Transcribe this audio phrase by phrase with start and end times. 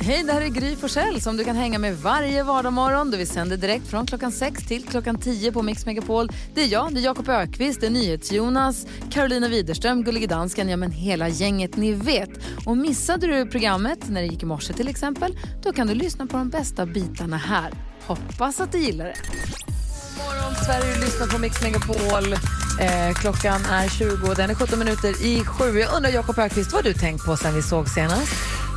[0.00, 3.10] Hej, det här är Gry Forssell som du kan hänga med varje vardagsmorgon.
[3.10, 6.28] Vi sänder direkt från klockan 6 till klockan 10 på Mix Megapol.
[6.54, 10.76] Det är jag, det är Jakob Ökvist, det är NyhetsJonas, Carolina Widerström, Gullige Dansken, ja
[10.76, 12.30] men hela gänget ni vet.
[12.66, 16.26] Och missade du programmet när det gick i morse till exempel, då kan du lyssna
[16.26, 17.72] på de bästa bitarna här.
[18.06, 19.16] Hoppas att du gillar det.
[19.16, 22.32] God morgon Sverige, du lyssnar på Mix Megapol.
[22.80, 25.78] Eh, klockan är 20 och den är 17 minuter i sju.
[25.78, 28.32] Jag undrar Jakob Ökvist, vad har du tänkt på sen vi såg senast?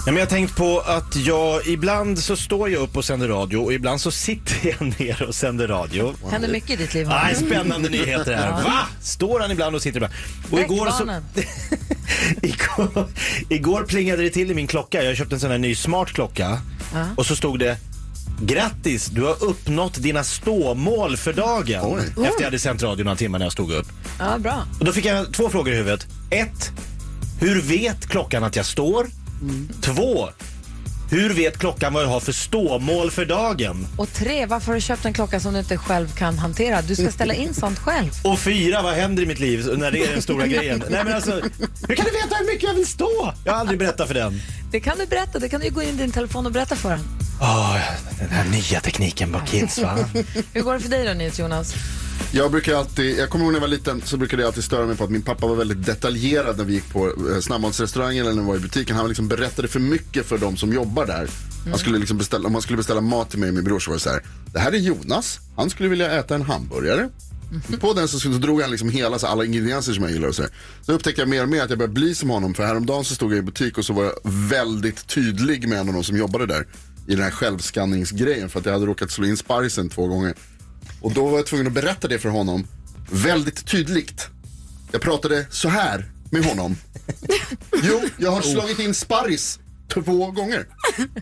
[0.07, 3.27] Ja, men jag har tänkt på att jag ibland så står jag upp och sänder
[3.27, 6.13] radio och ibland så sitter jag ner och sänder radio.
[6.31, 7.07] Händer mycket i ditt liv?
[7.07, 8.51] Nej, spännande nyheter här.
[8.51, 8.79] Va?
[9.01, 10.13] Står han ibland och sitter ibland?
[10.51, 11.23] Och Väck igår, så, barnen.
[12.41, 13.07] igår,
[13.49, 15.03] igår plingade det till i min klocka.
[15.03, 16.61] Jag köpte en sån här ny smart klocka
[17.15, 17.77] och så stod det
[18.41, 21.99] Grattis, du har uppnått dina ståmål för dagen.
[21.99, 23.87] Efter jag hade sänt radio några timmar när jag stod upp.
[24.19, 24.63] Ja, bra.
[24.79, 26.07] Och då fick jag två frågor i huvudet.
[26.29, 26.71] Ett,
[27.39, 29.07] hur vet klockan att jag står?
[29.81, 30.29] Två,
[31.09, 33.87] hur vet klockan vad jag har för ståmål för dagen?
[33.97, 36.81] Och tre, varför har du köpt en klocka som du inte själv kan hantera?
[36.81, 38.09] Du ska ställa in sånt själv.
[38.23, 40.83] Och fyra, vad händer i mitt liv när det är den stora grejen?
[40.89, 41.31] Nej men alltså,
[41.87, 43.33] hur kan du veta hur mycket jag vill stå?
[43.45, 44.41] Jag har aldrig berättat för den.
[44.71, 45.39] Det kan du berätta.
[45.39, 46.99] Det kan du gå in i din telefon och berätta för den.
[47.41, 47.77] Åh,
[48.19, 49.97] den här nya tekniken på kids va?
[50.53, 51.73] Hur går det för dig då, Nils Jonas?
[52.31, 54.85] Jag brukar alltid, jag kommer ihåg när jag var liten så brukade jag alltid störa
[54.85, 58.35] mig på att min pappa var väldigt detaljerad när vi gick på eh, snabbmatsrestaurangen eller
[58.35, 58.95] när vi var i butiken.
[58.95, 61.29] Han liksom berättade för mycket för de som jobbar där.
[61.69, 63.91] Han skulle liksom beställa, om man skulle beställa mat till mig och min bror så
[63.91, 64.21] var det så här.
[64.53, 67.09] Det här är Jonas, han skulle vilja äta en hamburgare.
[67.79, 70.35] På den så, så drog han liksom hela så alla ingredienser som jag gillar och
[70.35, 70.51] så, här.
[70.81, 72.53] så upptäckte jag mer och mer att jag började bli som honom.
[72.53, 74.13] För häromdagen så stod jag i butik och så var jag
[74.49, 76.67] väldigt tydlig med en av de som jobbade där.
[77.07, 80.35] I den här självskanningsgrejen för att jag hade råkat slå in sparrisen två gånger.
[81.01, 82.67] Och då var jag tvungen att berätta det för honom
[83.11, 84.27] väldigt tydligt.
[84.91, 86.77] Jag pratade så här med honom.
[87.83, 89.59] Jo, jag har slagit in sparris
[89.93, 90.65] två gånger.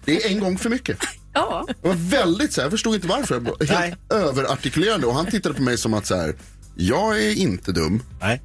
[0.05, 0.97] Det är en gång för mycket.
[1.33, 1.67] Ja.
[1.81, 3.35] Det var väldigt så här, jag förstod inte varför.
[3.35, 3.77] Jag var Nej.
[3.77, 6.35] Helt överartikulerande och han tittade på mig som att så här,
[6.75, 8.41] jag är inte dum, Nej.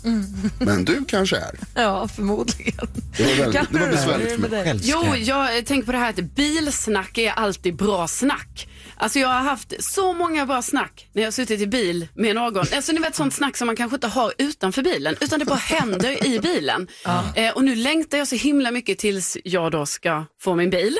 [0.59, 1.59] men du kanske är.
[1.75, 2.89] Ja, förmodligen.
[3.17, 4.81] Det var, väldigt, det var är besvärligt för mig.
[4.83, 8.69] Jo, jag tänker på det här att bilsnack är alltid bra snack.
[9.01, 12.35] Alltså jag har haft så många bra snack när jag har suttit i bil med
[12.35, 12.65] någon.
[12.75, 15.59] Alltså ni vet sånt snack som man kanske inte har utanför bilen utan det bara
[15.59, 16.89] händer i bilen.
[17.35, 20.99] Eh, och nu längtar jag så himla mycket tills jag då ska få min bil.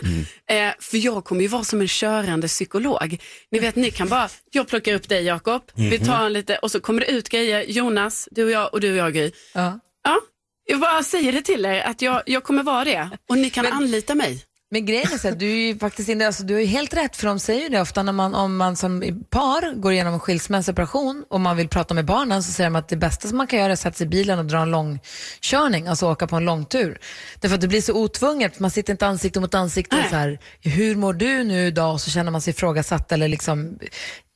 [0.51, 3.19] Eh, för jag kommer ju vara som en körande psykolog.
[3.51, 6.71] Ni vet ni kan bara, jag plockar upp dig Jakob, vi tar en lite och
[6.71, 9.33] så kommer det ut grejer, Jonas, du och jag och du och jag Gry.
[9.55, 9.81] Ja.
[10.05, 10.21] Ja,
[10.67, 13.67] jag bara säger det till er att jag, jag kommer vara det och ni kan
[13.67, 14.45] anlita mig.
[14.73, 16.95] Men grejen är så att du är ju faktiskt inne, alltså, du har ju helt
[16.95, 20.15] rätt för de säger ju det ofta när man, om man som par går igenom
[20.15, 23.37] en skilsmässoperation och man vill prata med barnen så säger de att det bästa som
[23.37, 26.27] man kan göra är att sätta sig i bilen och dra en långkörning, alltså åka
[26.27, 26.99] på en långtur.
[27.41, 30.39] Därför att det blir så otvunget, man sitter inte ansikte mot ansikte och så här,
[30.61, 31.93] hur mår du nu idag?
[31.93, 33.79] Och så känner man sig ifrågasatt eller liksom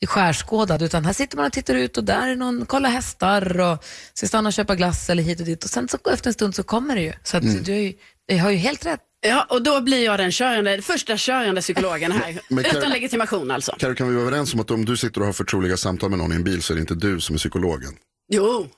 [0.06, 3.84] skärskådad utan här sitter man och tittar ut och där är någon, kolla hästar och
[4.14, 6.54] ska stanna och köpa glass eller hit och dit och sen så efter en stund
[6.54, 7.12] så kommer det ju.
[7.22, 7.92] Så att du är ju,
[8.26, 9.00] jag har ju helt rätt.
[9.28, 12.40] Ja, och då blir jag den körande, första körande psykologen här.
[12.48, 13.76] Men Utan legitimation alltså.
[13.78, 16.18] Karo, kan vi vara överens om att om du sitter och har förtroliga samtal med
[16.18, 17.92] någon i en bil så är det inte du som är psykologen.
[18.32, 18.68] Jo.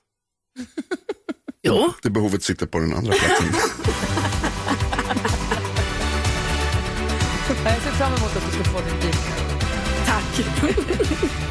[1.63, 1.93] Jo.
[2.03, 3.47] Det behovet sitter på den andra platsen.
[7.65, 9.15] Jag ser fram emot att du ska få din bil.
[10.07, 10.47] Tack.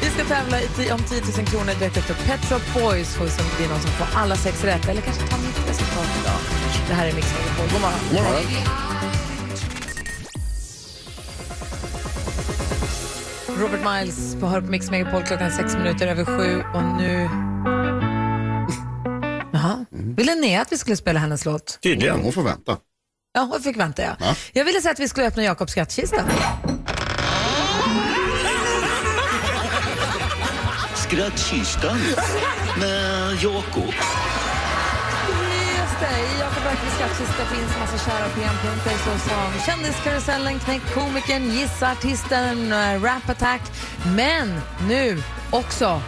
[0.02, 3.14] Vi ska tävla i om 10 000 kronor direkt efter Pet Shop Boys.
[3.14, 4.88] Får vi se om det blir någon som får alla sex rätt.
[4.88, 6.05] Eller kanske ta mitt resultat.
[6.88, 7.66] Det här är Mix Megapol.
[7.72, 7.98] God morgon.
[8.10, 8.42] God morgon.
[13.60, 16.62] Robert Miles på Hör på Mix Megapol klockan sex minuter över sju.
[16.74, 17.12] Och nu...
[19.52, 19.84] Jaha.
[19.90, 21.78] Ville Linnea att vi skulle spela hennes låt?
[21.82, 22.20] Tydligen.
[22.22, 22.76] Hon får vänta.
[23.34, 24.16] Ja, jag fick vänta jag.
[24.20, 24.34] Ja.
[24.52, 26.24] Jag ville säga att vi skulle öppna Jakobs skattkista.
[30.94, 31.98] Skrattkistan
[32.80, 33.94] med Jakob.
[36.00, 41.90] Just det, i Jakob Öqvists skattkista finns massa kära programpunkter såsom Kändiskarusellen, Knäck komikern, Gissa
[41.90, 43.60] artisten, eh, Rap Attack.
[44.16, 46.00] Men nu också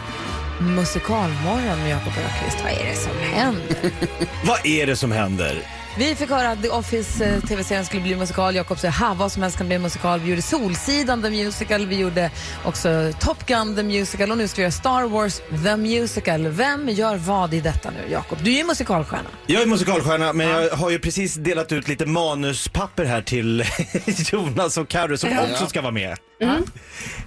[0.61, 2.63] Musikalmorgon med Jakob Öqvist.
[2.63, 3.91] Vad är det som händer?
[4.45, 5.78] Vad är det som händer?
[5.99, 8.55] Vi fick höra att The Office eh, tv-serien skulle bli musikal.
[8.55, 10.19] Jakob säger ha vad som helst kan bli musikal.
[10.19, 12.31] Vi gjorde Solsidan the Musical, vi gjorde
[12.65, 16.47] också Top Gun the Musical och nu ska vi göra Star Wars the Musical.
[16.47, 18.37] Vem gör vad i detta nu, Jakob?
[18.43, 19.29] Du är ju musikalstjärna.
[19.47, 23.63] Jag är musikalstjärna men jag har ju precis delat ut lite manuspapper här till
[24.31, 26.17] Jonas och Carro som också ska vara med.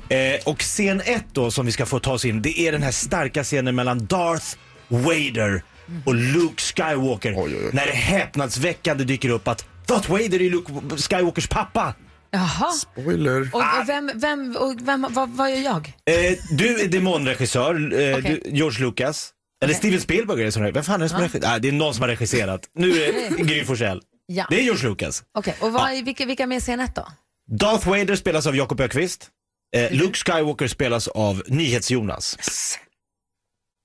[0.09, 2.83] Eh, och scen ett då som vi ska få ta oss in det är den
[2.83, 4.57] här starka scenen mellan Darth
[4.89, 5.63] Vader
[6.07, 7.35] och Luke Skywalker.
[7.37, 7.71] Oj, oj, oj.
[7.73, 11.95] När det häpnadsväckande dyker upp att Darth Vader är Luke Skywalkers pappa.
[12.31, 12.71] Jaha.
[12.71, 13.51] Spoiler.
[13.53, 15.93] Och, och, vem, vem, och vem, vad, vad gör jag?
[16.07, 18.41] Eh, du är demonregissör, eh, Okej.
[18.45, 19.31] du, George Lucas.
[19.65, 21.55] Eller Steven Spielberg är det som Vem fan är det som har regisserat?
[21.55, 22.61] Ah, det är någon som har regisserat.
[22.75, 24.03] Nu är det Gry Forssell.
[24.27, 24.47] Ja.
[24.51, 25.23] Det är George Lucas.
[25.39, 27.09] Okej, och vad, vilka, vilka är med i scen ett då?
[27.51, 29.29] Darth Vader spelas av Jakob Ökvist.
[29.77, 32.39] Eh, Luke Skywalker spelas av NyhetsJonas.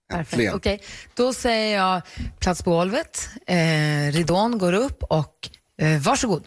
[0.10, 0.54] Perfekt.
[0.54, 0.82] Okej,
[1.16, 2.02] då säger jag
[2.40, 5.50] plats på golvet, eh, ridån går upp och
[5.82, 6.44] eh, varsågod.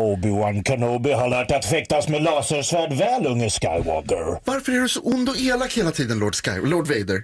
[0.00, 4.40] Obi-Wan Kenobi har lärt att fäktas med lasersvärd väl, unge Skywalker.
[4.44, 7.22] Varför är du så ond och elak hela tiden, Lord, Sky, Lord Vader?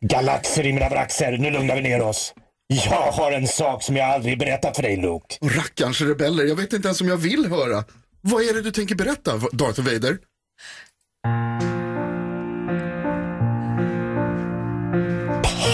[0.00, 2.34] Galaxer i mina braxer, nu lugnar vi ner oss.
[2.72, 5.36] Jag har en sak som jag aldrig berättat för dig, Luke.
[5.40, 7.84] Och rackarns rebeller, jag vet inte ens om jag vill höra.
[8.20, 10.18] Vad är det du tänker berätta, Darth Vader?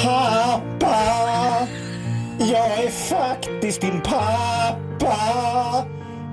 [0.05, 1.69] Pappa,
[2.39, 5.17] jag är faktiskt din pappa.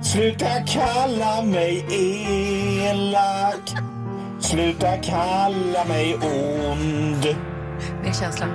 [0.02, 1.86] Sluta kalla mig
[2.90, 3.70] elak.
[4.40, 7.36] Sluta kalla mig ond.
[8.02, 8.46] Mer känsla.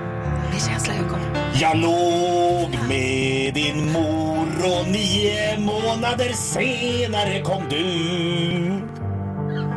[0.51, 1.40] Mer känsla, Jakob.
[1.61, 8.81] Jag låg med din mor och nio månader senare kom du.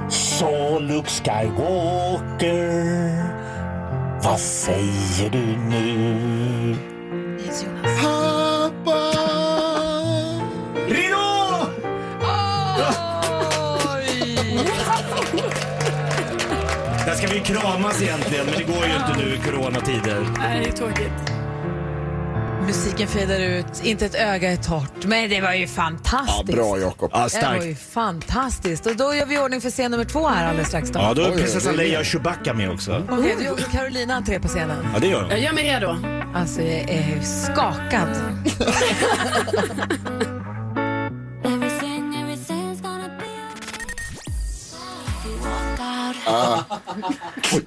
[0.09, 2.65] Så Luke Skywalker,
[4.23, 6.77] vad säger du nu?
[8.03, 9.01] Pappa!
[10.89, 11.67] Ridå!
[17.07, 20.27] Där ska vi kramas egentligen, men det går ju inte nu i coronatider.
[20.39, 21.44] Nej, det är tråkigt.
[22.67, 25.05] Musiken fejdar ut, inte ett öga är torrt.
[25.05, 26.45] Men det var ju Ja, fantastiskt.
[26.57, 27.11] bra Jakob.
[27.13, 27.65] Ja, Det var starkt.
[27.65, 28.87] ju fantastiskt.
[28.87, 30.91] Och då gör vi i ordning för scen nummer två här alldeles strax.
[30.91, 30.99] Då.
[31.01, 33.03] Ja, då är prinsessan Leia och Chewbacca med också.
[33.11, 34.87] Okej, du och Carolina entré på scenen.
[34.95, 35.31] Ja, det gör hon.
[35.31, 35.97] Jag gör mig redo.
[36.35, 38.09] Alltså, jag är skakad.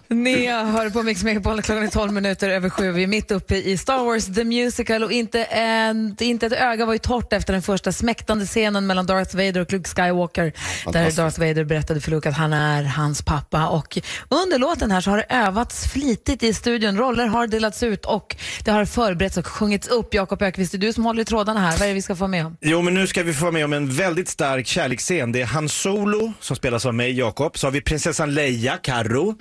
[0.08, 2.92] Ni hör på Mix Megapol, klockan är 12 minuter över sju.
[2.92, 6.86] Vi är mitt uppe i Star Wars The Musical och inte, en, inte ett öga
[6.86, 10.54] var ju torrt efter den första smäktande scenen mellan Darth Vader och Luke Skywalker.
[10.92, 13.68] Där Darth Vader berättade för Luke att han är hans pappa.
[13.68, 13.98] Och
[14.30, 16.98] under låten här så har det övats flitigt i studion.
[16.98, 20.14] Roller har delats ut och det har förberetts och sjungits upp.
[20.14, 21.72] Jakob Ökvist, det är du som håller i trådarna här.
[21.72, 22.58] Vad är det vi ska få med om?
[22.62, 25.32] Jo, men nu ska vi få med om en väldigt stark kärleksscen.
[25.32, 27.58] Det är Han Solo som spelas av mig, Jakob.
[27.58, 28.47] Så har vi prinsessan Leia,
[28.84, 29.36] Karro.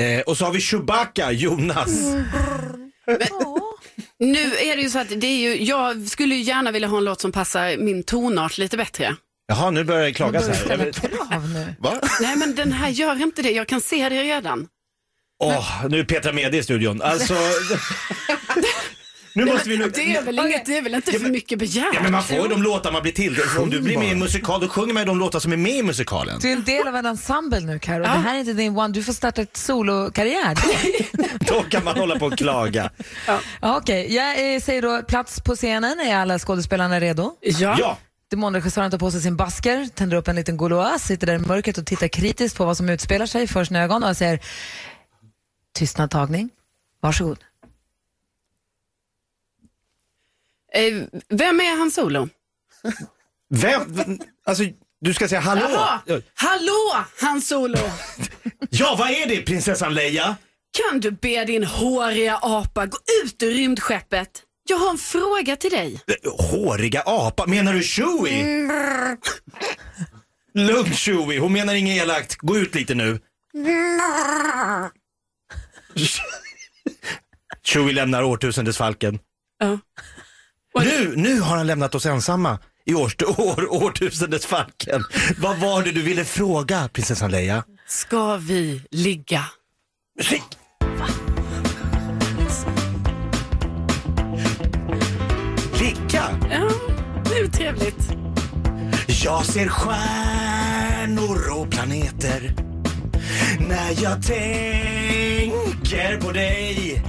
[0.00, 1.88] Eh, och så har vi Chewbacca, Jonas.
[4.18, 6.98] Nu är det ju så att det är ju, jag skulle ju gärna vilja ha
[6.98, 9.16] en låt som passar min tonart lite bättre.
[9.48, 10.66] Jaha, nu börjar det klagas här.
[10.70, 11.04] Jag vet-.
[11.78, 12.00] Va?
[12.20, 14.68] Nej men den här gör inte det, jag kan se det redan.
[15.42, 17.02] Åh, nu är Petra med i studion.
[17.02, 17.34] Alltså...
[19.34, 19.88] nu måste vi nu...
[19.88, 21.94] Det är väl, inget, det är väl inte för mycket begärt?
[21.94, 23.36] Ja, men man får ju de låtar man blir till.
[23.58, 25.56] Om du blir med i en musikal, då sjunger man ju de låtar som är
[25.56, 26.38] med i musikalen.
[26.40, 28.02] Du är en del av en ensemble nu, Karo.
[28.02, 28.94] Det här är inte din one.
[28.94, 30.58] Du får starta ett solokarriär.
[31.46, 32.90] Då kan man hålla på och klaga.
[33.26, 33.40] Ja,
[33.76, 36.00] Okej, jag eh, säger då plats på scenen.
[36.00, 37.36] Är alla skådespelarna redo?
[37.40, 37.76] Ja.
[37.78, 37.98] Ja,
[38.30, 41.78] Demonregissören tar på sig sin basker, tänder upp en liten Gauloise, sitter där i mörkret
[41.78, 44.40] och tittar kritiskt på vad som utspelar sig för sina ögon och säger
[45.72, 46.50] tystnadtagning.
[47.00, 47.38] Varsågod.
[47.42, 47.46] Eh,
[51.28, 52.28] Vem är han solo?
[53.54, 54.18] vem...
[54.46, 54.64] Alltså,
[55.00, 55.66] du ska säga hallå.
[55.70, 56.00] Jaha,
[56.34, 57.78] hallå han solo!
[58.70, 60.36] Ja, vad är det, prinsessan Leia?
[60.90, 64.42] Kan du be din håriga apa gå ut ur rymdskeppet?
[64.68, 66.00] Jag har en fråga till dig.
[66.06, 68.68] Eh, Håriga apa, menar du Chewie?
[70.54, 72.36] Lugn Chewie, hon menar inget elakt.
[72.36, 73.20] Gå ut lite nu.
[77.62, 79.18] Chewie lämnar årtusendesfalken.
[79.58, 79.78] Ja.
[80.78, 85.04] Nu, nu har han lämnat oss ensamma i årst- år, årtusendesfalken.
[85.38, 87.64] Vad var det du ville fråga, prinsessan Leia?
[87.88, 89.44] Ska vi ligga?
[90.18, 90.42] Musik!
[95.80, 96.24] Ligga?
[96.50, 96.70] Ja,
[97.24, 98.12] det är trevligt.
[99.24, 102.54] Jag ser stjärnor och planeter
[103.68, 107.02] när jag tänker på dig.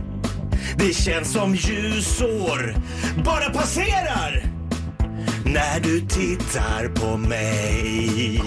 [0.77, 2.75] Det känns som ljusår
[3.23, 4.43] bara passerar
[5.45, 8.41] när du tittar på mig.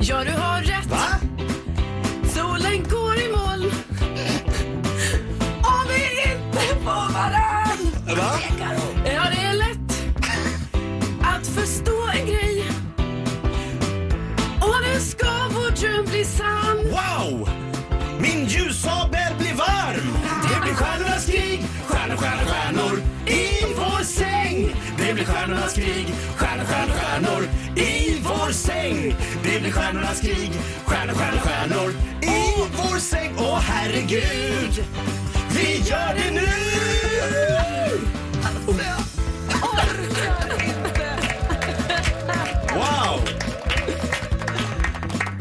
[0.00, 0.86] Ja, du har rätt.
[0.90, 1.18] Va?
[2.34, 3.72] Solen går i moln.
[5.62, 8.16] Om vi inte får varann.
[8.16, 8.38] Va?
[9.04, 10.02] Ja, det är lätt
[11.22, 11.95] att förstå
[25.46, 29.16] stjärnornas krig, stjärnor, stjärnor, stjärnor i vår säng.
[29.42, 30.52] Det blir stjärnornas krig,
[30.86, 31.90] stjärnor, stjärnor, stjärnor
[32.22, 33.34] i vår säng.
[33.38, 34.84] Åh herregud,
[35.50, 36.48] vi gör det nu!
[42.74, 43.20] Wow!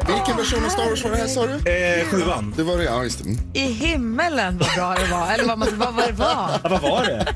[0.08, 1.72] Vilken version av Star Wars var det här sa du?
[1.72, 2.54] Eh, sjuan.
[2.58, 3.30] Det var det, ja just det.
[3.30, 3.40] Mm.
[3.54, 5.34] I himmelen vad bra det var.
[5.34, 6.50] Eller vad, man, vad, vad det var.
[6.64, 7.36] Ja, vad var det?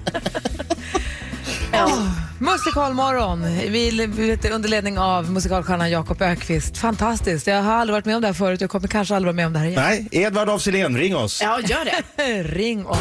[2.39, 4.07] Musikalmorgon vi,
[4.53, 6.77] under ledning av musikalstjärnan Jakob Ökvist.
[6.77, 7.47] Fantastiskt.
[7.47, 8.61] Jag har aldrig varit med om det här förut.
[8.61, 9.81] Jag kommer kanske aldrig vara med om det här igen.
[9.81, 11.41] Nej, Edvard af Sillén, ring oss.
[11.41, 12.43] Ja, gör det.
[12.43, 12.99] Ring oss.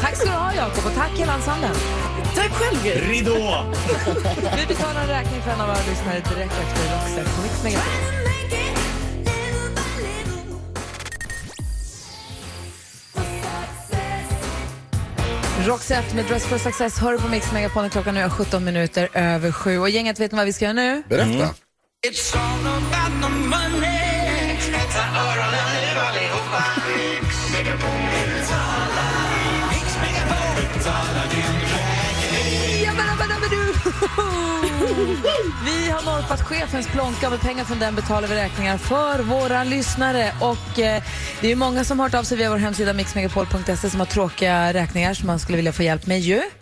[0.00, 1.74] Tack ska du ha Jakob och tack hela ensemblen.
[2.34, 3.18] Tack själv Gry.
[3.18, 3.64] Ridå!
[4.56, 8.21] Vi betalar en räkning för en av våra lyssnare direkt efter Roxette på Mix
[15.66, 17.90] Roxette med Dress for Success hör på Mix Megapol.
[17.90, 19.78] Klockan nu är 17 minuter över sju.
[19.78, 21.02] Och gänget, vet ni vad vi ska göra nu?
[21.08, 21.54] Berätta.
[27.68, 28.11] Jabbadabadabadu!
[35.64, 40.32] Vi har norpat chefens plånka med pengar från den betalar vi räkningar för våra lyssnare.
[40.40, 41.02] Och eh,
[41.40, 44.72] Det är många som har hört av sig via vår hemsida mixmegapol.se som har tråkiga
[44.72, 46.34] räkningar som man skulle vilja få hjälp med ju.
[46.34, 46.52] Yes.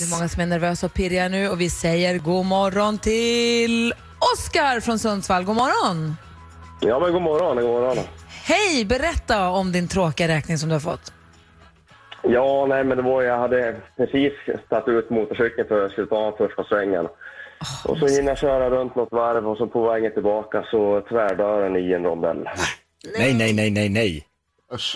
[0.00, 3.94] Det är många som är nervösa och pirriga nu och vi säger god morgon till
[4.34, 5.44] Oskar från Sundsvall.
[5.44, 6.16] God morgon!
[6.80, 7.96] Ja, men god morgon, god morgon.
[8.44, 8.84] Hej!
[8.84, 11.12] Berätta om din tråkiga räkning som du har fått.
[12.22, 14.32] Ja, nej, men det var jag hade precis
[14.68, 17.06] tagit ut motorcykeln för att jag skulle ta första svängen.
[17.84, 21.76] Och så hinner jag köra runt något varv och så på vägen tillbaka så tvärdörren
[21.76, 22.48] i en rondell.
[23.18, 24.26] Nej, nej, nej, nej, nej.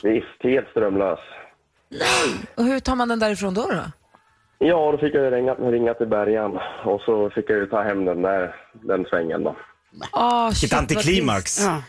[0.02, 1.18] Visst, helt strömlös.
[2.54, 3.62] Och hur tar man den därifrån då?
[3.62, 3.83] då?
[4.59, 7.83] Ja, då fick jag ju ringa, ringa till bärgaren och så fick jag ju ta
[7.83, 9.56] hem den där, den svängen då.
[10.12, 11.61] Oh, Vilket antiklimax.
[11.64, 11.83] Ja.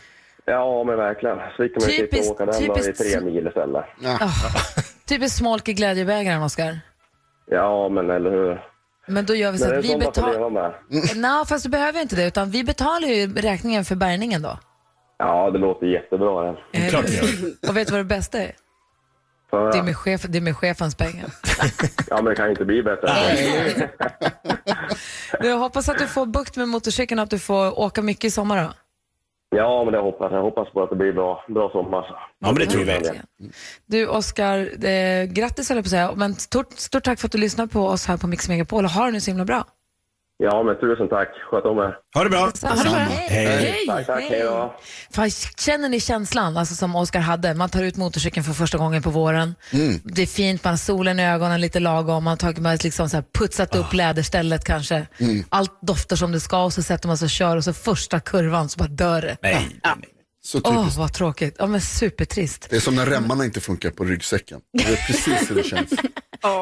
[0.44, 1.36] Ja, men verkligen.
[1.56, 3.84] Så fick man ju Typiskt- och åka den då i tre mil istället.
[5.08, 6.78] Typiskt smolk i glädjebägaren, Oskar.
[7.46, 8.64] Ja, men eller hur.
[9.06, 10.80] Men då gör vi så att vi betalar...
[11.16, 14.58] Nej, fast du behöver inte det, utan vi betalar ju räkningen för bärgningen då.
[15.18, 16.56] Ja, det låter jättebra.
[16.72, 17.04] Eh, Klart.
[17.68, 18.52] Och vet du vad det bästa är?
[19.50, 21.26] För, Det är med, chef, det är med chefens pengar.
[22.10, 23.08] Ja, men det kan ju inte bli bättre.
[25.40, 28.30] Jag hoppas att du får bukt med motorcykeln och att du får åka mycket i
[28.30, 28.72] sommar då.
[29.56, 30.42] Ja, men det hoppas jag.
[30.42, 32.04] hoppas på att det blir bra, bra sommar.
[32.38, 32.86] Ja, men det tror vi.
[32.86, 33.26] Verkligen.
[33.86, 37.32] Du Oskar, eh, grattis höll jag på att säga, men stort, stort tack för att
[37.32, 39.64] du lyssnar på oss här på Mix Megapol och ha det nu så himla bra.
[40.38, 41.28] Ja, men tusen tack.
[41.50, 41.96] Sköt om er.
[42.14, 42.52] Ha det bra.
[42.62, 43.46] Hej.
[43.46, 43.86] Hej.
[43.86, 44.22] Tack, tack.
[44.22, 44.74] Hej då.
[45.10, 47.54] Fan, känner ni känslan alltså, som Oskar hade?
[47.54, 49.54] Man tar ut motorcykeln för första gången på våren.
[50.04, 52.84] Det är fint, man har solen i ögonen lite lagom, man har tagit, man har
[52.84, 55.06] liksom så här putsat upp läderstället kanske.
[55.48, 58.20] Allt doftar som det ska och så sätter man sig och kör och så första
[58.20, 59.36] kurvan så bara dör det.
[59.42, 59.80] Nej.
[59.84, 59.88] Så
[60.54, 60.98] Åh, typiskt.
[60.98, 61.56] vad tråkigt.
[61.58, 62.66] Ja, men supertrist.
[62.70, 64.60] Det är som när remmarna inte funkar på ryggsäcken.
[64.72, 65.90] Det är precis hur det känns.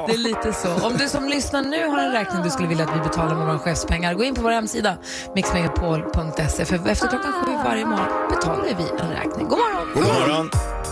[0.07, 0.87] Det är lite så.
[0.87, 3.47] Om du som lyssnar nu har en räkning du skulle vilja att vi betalar med
[3.47, 4.99] våra chefspengar, gå in på vår hemsida
[5.35, 9.49] mixmegapol.se för efter klockan sju varje morgon betalar vi en räkning.
[9.49, 9.89] God morgon!
[9.95, 10.41] God morgon.
[10.41, 10.84] One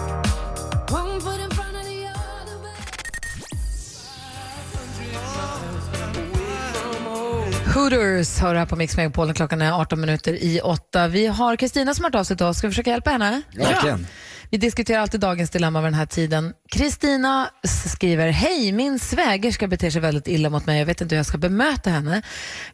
[7.74, 9.34] Hooters hör här på Mix Megapol.
[9.34, 11.08] Klockan är 18 minuter i åtta.
[11.08, 12.58] Vi har Kristina som har hört av sig till oss.
[12.58, 13.42] Ska vi försöka hjälpa henne?
[13.56, 14.06] Verkligen.
[14.52, 16.52] Vi diskuterar alltid dagens dilemma vid den här tiden.
[16.70, 17.50] Kristina
[17.86, 20.78] skriver, hej, min svägerska beter sig väldigt illa mot mig.
[20.78, 22.22] Jag vet inte hur jag ska bemöta henne.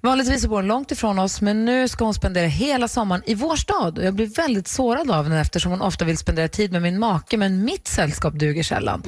[0.01, 3.57] Vanligtvis bor hon långt ifrån oss, men nu ska hon spendera hela sommaren i vår
[3.57, 3.99] stad.
[3.99, 6.99] Och jag blir väldigt sårad av henne eftersom hon ofta vill spendera tid med min
[6.99, 9.03] make, men mitt sällskap duger sällan.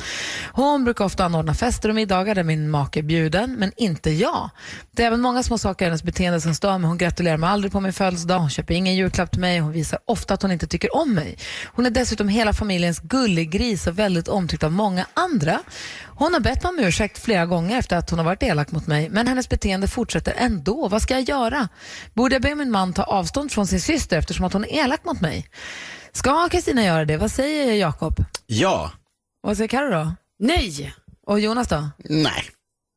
[0.52, 4.50] Hon brukar ofta anordna fester och middagar där min make är bjuden, men inte jag.
[4.92, 6.88] Det är även många små saker i hennes beteende som stör mig.
[6.88, 9.98] Hon gratulerar mig aldrig på min födelsedag, hon köper ingen julklapp till mig, hon visar
[10.04, 11.38] ofta att hon inte tycker om mig.
[11.66, 15.60] Hon är dessutom hela familjens gulliggris och väldigt omtyckt av många andra.
[16.06, 18.86] Hon har bett mig om ursäkt flera gånger efter att hon har varit elak mot
[18.86, 20.88] mig, men hennes beteende fortsätter ändå.
[20.88, 21.68] Vad ska jag göra?
[22.14, 25.04] Borde jag be min man ta avstånd från sin syster eftersom att hon är elak
[25.04, 25.48] mot mig?
[26.12, 27.16] Ska Kristina göra det?
[27.16, 28.24] Vad säger Jakob?
[28.46, 28.92] Ja.
[29.42, 30.14] Vad säger Karo då?
[30.38, 30.94] Nej.
[31.26, 31.88] Och Jonas då?
[31.98, 32.44] Nej.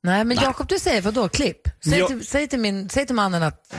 [0.06, 1.30] Nej, men Jakob du säger vad då?
[1.30, 1.58] Klipp?
[1.86, 2.08] Säg, Ja.
[2.08, 3.74] till, säg, till min, säg till mannen att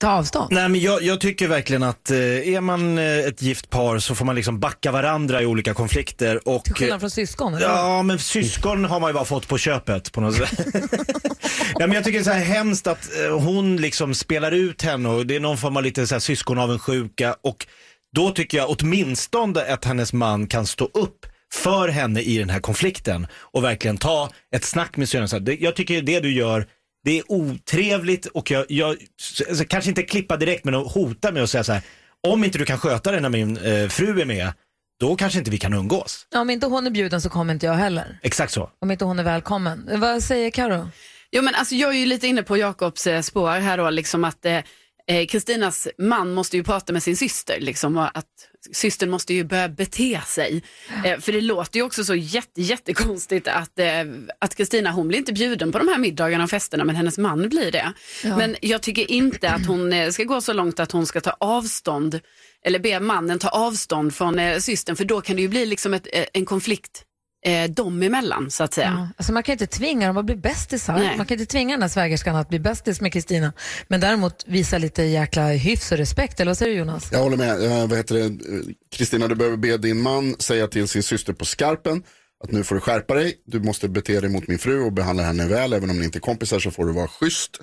[0.00, 0.48] ta avstånd.
[0.52, 4.14] Nej, men jag, jag tycker verkligen att eh, är man eh, ett gift par så
[4.14, 6.48] får man liksom backa varandra i olika konflikter.
[6.48, 7.54] Och, Till skillnad från syskon.
[7.54, 7.66] eller?
[7.68, 10.58] Ja, men syskon har man ju bara fått på köpet på något sätt.
[11.74, 14.82] ja, men jag tycker det är så här hemskt att eh, hon liksom spelar ut
[14.82, 17.66] henne och det är någon form av lite så här syskonavundsjuka och
[18.16, 22.60] då tycker jag åtminstone att hennes man kan stå upp för henne i den här
[22.60, 25.56] konflikten och verkligen ta ett snack med syrran.
[25.60, 26.66] Jag tycker det du gör,
[27.04, 28.96] det är otrevligt och jag, jag
[29.48, 31.82] alltså, kanske inte klippa direkt men att hota med att säga så här,
[32.26, 34.52] om inte du kan sköta det när min eh, fru är med,
[35.00, 36.26] då kanske inte vi kan umgås.
[36.34, 38.18] Om inte hon är bjuden så kommer inte jag heller.
[38.22, 38.70] Exakt så.
[38.80, 40.00] Om inte hon är välkommen.
[40.00, 40.88] Vad säger Karo?
[41.30, 44.24] Jo, men alltså, jag är ju lite inne på Jakobs eh, spår här då, liksom
[44.24, 44.58] att eh,
[45.08, 48.26] eh, Kristinas man måste ju prata med sin syster, liksom, att
[48.72, 50.62] systern måste ju börja bete sig.
[51.04, 53.86] Eh, för det låter ju också så jätte, jättekonstigt att eh,
[54.38, 57.48] att Kristina, hon blir inte bjuden på de här middagarna och festerna, men hennes man
[57.48, 57.92] blir det.
[58.22, 61.36] Men jag tycker inte att hon eh, ska gå så långt att hon ska ta
[61.40, 62.20] avstånd,
[62.64, 65.94] eller be mannen ta avstånd från eh, systern, för då kan det ju bli liksom
[65.94, 67.04] ett, eh, en konflikt
[67.44, 68.94] eh, dem emellan, så att säga.
[68.98, 69.08] Ja.
[69.16, 70.98] Alltså man kan inte tvinga dem att bli bästisar.
[70.98, 71.16] Nej.
[71.16, 73.52] Man kan inte tvinga den här svägerskan att bli bästis med Kristina.
[73.88, 76.40] Men däremot visa lite jäkla hyfs och respekt.
[76.40, 77.08] Eller vad säger du Jonas?
[77.12, 77.64] Jag håller med.
[77.64, 78.24] Eh, vad heter det?
[78.24, 78.60] Eh,
[78.96, 82.02] Kristina, du behöver be din man säga till sin syster på skarpen
[82.44, 83.34] att nu får du skärpa dig.
[83.46, 85.72] Du måste bete dig mot min fru och behandla henne väl.
[85.72, 87.60] Även om ni inte är kompisar så får du vara schysst.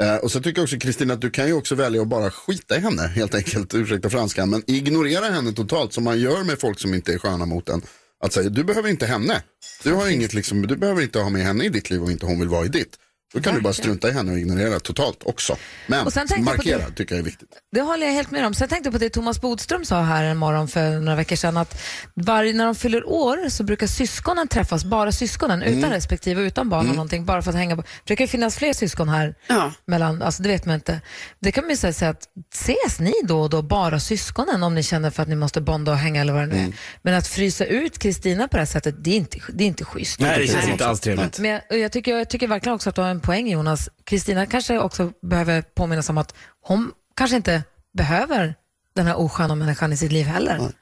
[0.00, 2.30] Eh, och så tycker jag också Kristina att du kan ju också välja att bara
[2.30, 3.74] skita i henne helt enkelt.
[3.74, 4.50] Ursäkta franskan.
[4.50, 7.82] Men ignorera henne totalt som man gör med folk som inte är sköna mot en.
[8.24, 9.42] Att säga, du behöver inte henne.
[9.82, 12.26] Du, har inget, liksom, du behöver inte ha med henne i ditt liv och inte
[12.26, 12.96] hon vill vara i ditt.
[13.36, 15.56] Då kan du bara strunta i henne och ignorera totalt också.
[15.86, 17.48] Men Och sen tänkte jag på markera det- tycker jag är viktigt.
[17.72, 18.54] Det håller jag helt med om.
[18.54, 21.56] Sen tänkte jag på det Thomas Bodström sa här en morgon för några veckor sedan
[21.56, 21.82] att
[22.14, 26.88] varje, när de fyller år så brukar syskonen träffas, bara syskonen, utan respektive, utan barn
[26.88, 27.82] och någonting, bara för att hänga på.
[27.82, 29.72] Det brukar ju finnas fler syskon här, Ja.
[29.86, 31.00] mellan, alltså det vet man inte.
[31.40, 32.22] Det kan man ju säga, säga att
[32.54, 35.92] ses ni då och då, bara syskonen, om ni känner för att ni måste bonda
[35.92, 36.72] och hänga eller vad det nu är.
[37.02, 39.84] Men att frysa ut Kristina på det här sättet, det är inte, det är inte
[39.84, 40.20] schysst.
[40.20, 41.38] Nej, det känns inte alls trevligt.
[41.38, 43.88] Men jag, jag, tycker, jag tycker verkligen också att du har en poäng Jonas.
[44.04, 47.62] Kristina kanske också behöver påminnas om att hon kanske inte
[47.96, 48.54] behöver
[48.94, 50.72] den här osköna människan i sitt liv heller.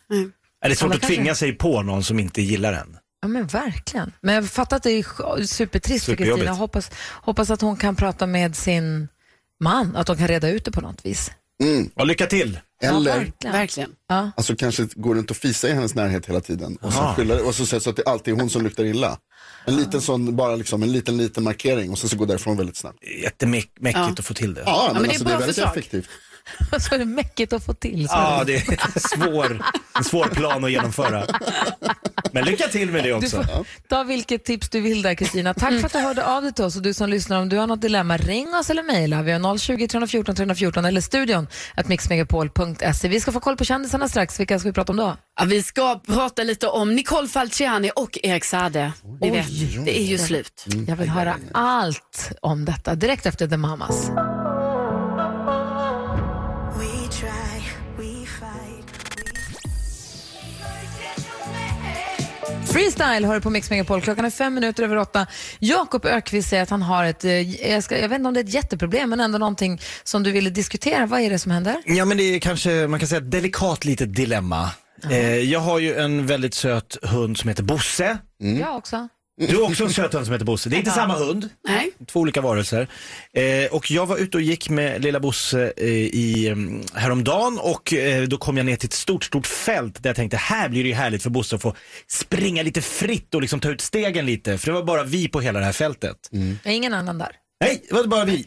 [0.61, 2.97] Är det svårt att kanske- tvinga sig på någon som inte gillar en?
[3.23, 4.13] Ja men verkligen.
[4.21, 6.17] Men jag fattar att det är supertrist för.
[6.17, 6.53] Kristina.
[6.53, 9.09] Hoppas, hoppas att hon kan prata med sin
[9.61, 11.31] man, att de kan reda ut det på något vis.
[11.95, 12.59] Ja, lycka till!
[12.81, 13.53] Ja, Eller verkligen.
[13.53, 13.91] Verkligen.
[14.09, 14.31] Ja.
[14.37, 16.77] Alltså kanske går runt och fisa i hennes närhet hela tiden.
[16.77, 17.15] Och så, Aha.
[17.15, 19.19] skylla, och så säger så att det alltid är hon som luktar illa.
[19.65, 22.77] En liten sån, bara liksom en liten, liten markering och sen så går därifrån väldigt
[22.77, 22.99] snabbt.
[23.23, 24.63] Jättemäckigt att få till det.
[24.67, 25.77] Ja, men, men det är alltså, det bra är väldigt förslag.
[25.79, 26.09] effektivt.
[26.81, 28.09] Så är det mäckigt att få till.
[28.09, 29.63] Så Ja, det är en svår,
[29.99, 31.27] en svår plan att genomföra.
[32.33, 33.43] Men lycka till med det Du också.
[33.43, 35.55] får ta vilket tips du vill där Kristina.
[35.55, 37.57] Tack för att du hörde av dig till oss och du som lyssnar om du
[37.57, 39.23] har något dilemma ring oss eller mejla.
[39.23, 43.09] Vi har 020 314 314 eller studion att mixmegapol.se.
[43.09, 44.41] Vi ska få koll på kändisarna strax.
[44.41, 45.17] Vilka ska vi prata om då?
[45.41, 48.93] Ja, vi ska prata lite om Nicole Falciani och Erik Saade.
[49.21, 49.47] Ni vet,
[49.85, 50.65] det är ju slut.
[50.89, 54.11] Jag vill höra allt om detta direkt efter The Mamas.
[62.75, 64.01] Freestyle hör på Mix Megapol.
[64.01, 65.27] Klockan är fem minuter över åtta.
[65.59, 68.41] Jakob Ökvist säger att han har ett, eh, jag, ska, jag vet inte om det
[68.41, 71.07] är ett jätteproblem, men ändå någonting som du ville diskutera.
[71.07, 71.77] Vad är det som händer?
[71.87, 74.71] Ja men det är kanske, man kan säga ett delikat litet dilemma.
[75.11, 78.19] Eh, jag har ju en väldigt söt hund som heter Bosse.
[78.39, 79.09] Jag också.
[79.37, 80.69] Du har också en söt hund som heter Bosse.
[80.69, 81.91] Det är inte samma hund, Nej.
[82.07, 82.89] två olika varelser.
[83.33, 87.93] Eh, och jag var ute och gick med lilla Bosse eh, i, mm, häromdagen och
[87.93, 90.83] eh, då kom jag ner till ett stort, stort fält där jag tänkte här blir
[90.83, 91.75] det ju härligt för Bosse att få
[92.09, 94.59] springa lite fritt och liksom ta ut stegen lite.
[94.59, 96.17] För det var bara vi på hela det här fältet.
[96.31, 97.31] Jag är ingen annan där.
[97.61, 98.47] Nej, det var bara vi.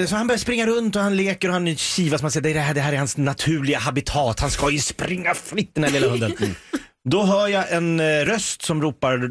[0.00, 2.22] Eh, så han börjar springa runt och han leker och han kivas.
[2.22, 4.40] Man säger det, är det, här, det här är hans naturliga habitat.
[4.40, 6.32] Han ska ju springa fritt den här lilla hunden.
[7.10, 9.30] Då hör jag en eh, röst som ropar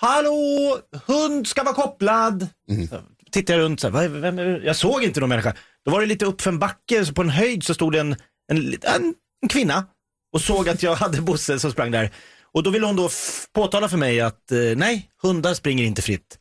[0.00, 2.48] Hallå, hund ska vara kopplad.
[2.90, 3.00] Så
[3.32, 5.54] tittar jag runt så här, "Vad- vem, är- jag såg inte någon människa.
[5.84, 8.00] Då var det lite upp för en backe, så på en höjd så stod det
[8.00, 8.16] en,
[8.52, 9.84] en, en, en kvinna
[10.32, 12.10] och såg att jag hade Bosse som sprang där.
[12.54, 16.02] Och då ville hon då f- påtala för mig att eh, nej, hundar springer inte
[16.02, 16.38] fritt.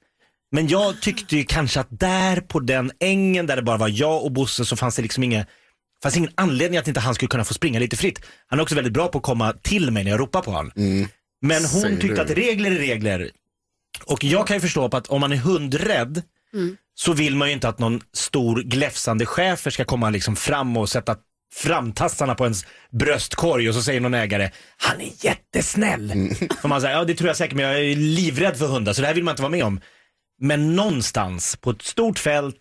[0.52, 4.24] Men jag tyckte ju kanske att där på den ängen där det bara var jag
[4.24, 5.46] och Bosse så fanns det liksom inga,
[6.04, 8.22] fanns ingen anledning att inte han skulle kunna få springa lite fritt.
[8.48, 10.72] Han är också väldigt bra på att komma till mig när jag ropar på honom.
[11.42, 12.22] Men hon Säger tyckte du.
[12.22, 13.30] att regler är regler.
[14.06, 16.22] Och jag kan ju förstå på att om man är hundrädd
[16.96, 20.90] så vill man ju inte att någon stor gläfsande chefer ska komma liksom fram och
[20.90, 21.16] sätta
[21.54, 26.14] framtassarna på ens bröstkorg och så säger någon ägare, han är jättesnäll.
[26.64, 29.02] Och man säger, ja det tror jag säkert men jag är livrädd för hundar så
[29.02, 29.82] det här vill man inte vara med om.
[30.42, 32.58] Men någonstans på ett stort fält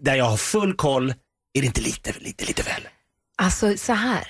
[0.00, 1.14] där jag har full koll
[1.54, 2.88] är det inte lite, lite, lite väl.
[3.38, 4.26] Alltså så här,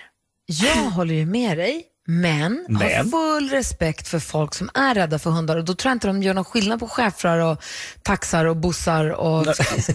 [0.46, 3.10] jag håller ju med dig, men, har Men?
[3.10, 6.22] full respekt för folk som är rädda för hundar och då tror jag inte de
[6.22, 7.62] gör någon skillnad på schäfrar och
[8.02, 9.46] taxar och bussar och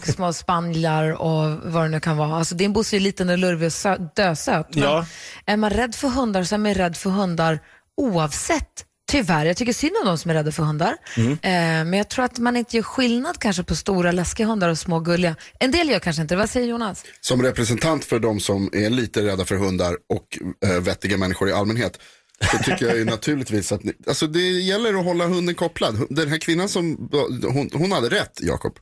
[0.04, 2.36] små spanjar och vad det nu kan vara.
[2.36, 4.76] Alltså din buss är ju liten och lurvig och sö- dösöt.
[4.76, 5.06] Men Ja.
[5.46, 7.60] Är man rädd för hundar så är man rädd för hundar
[7.98, 10.96] oavsett Tyvärr, jag tycker synd om de som är rädda för hundar.
[11.18, 11.32] Mm.
[11.32, 14.78] Eh, men jag tror att man inte gör skillnad kanske på stora läskiga hundar och
[14.78, 15.36] små gulliga.
[15.60, 16.36] En del gör kanske inte.
[16.36, 17.04] Vad säger Jonas?
[17.22, 21.52] Som representant för de som är lite rädda för hundar och eh, vettiga människor i
[21.52, 22.00] allmänhet.
[22.52, 26.06] Så tycker jag ju naturligtvis att ni, alltså det gäller att hålla hunden kopplad.
[26.10, 27.10] Den här kvinnan som,
[27.44, 28.74] hon, hon hade rätt Jakob.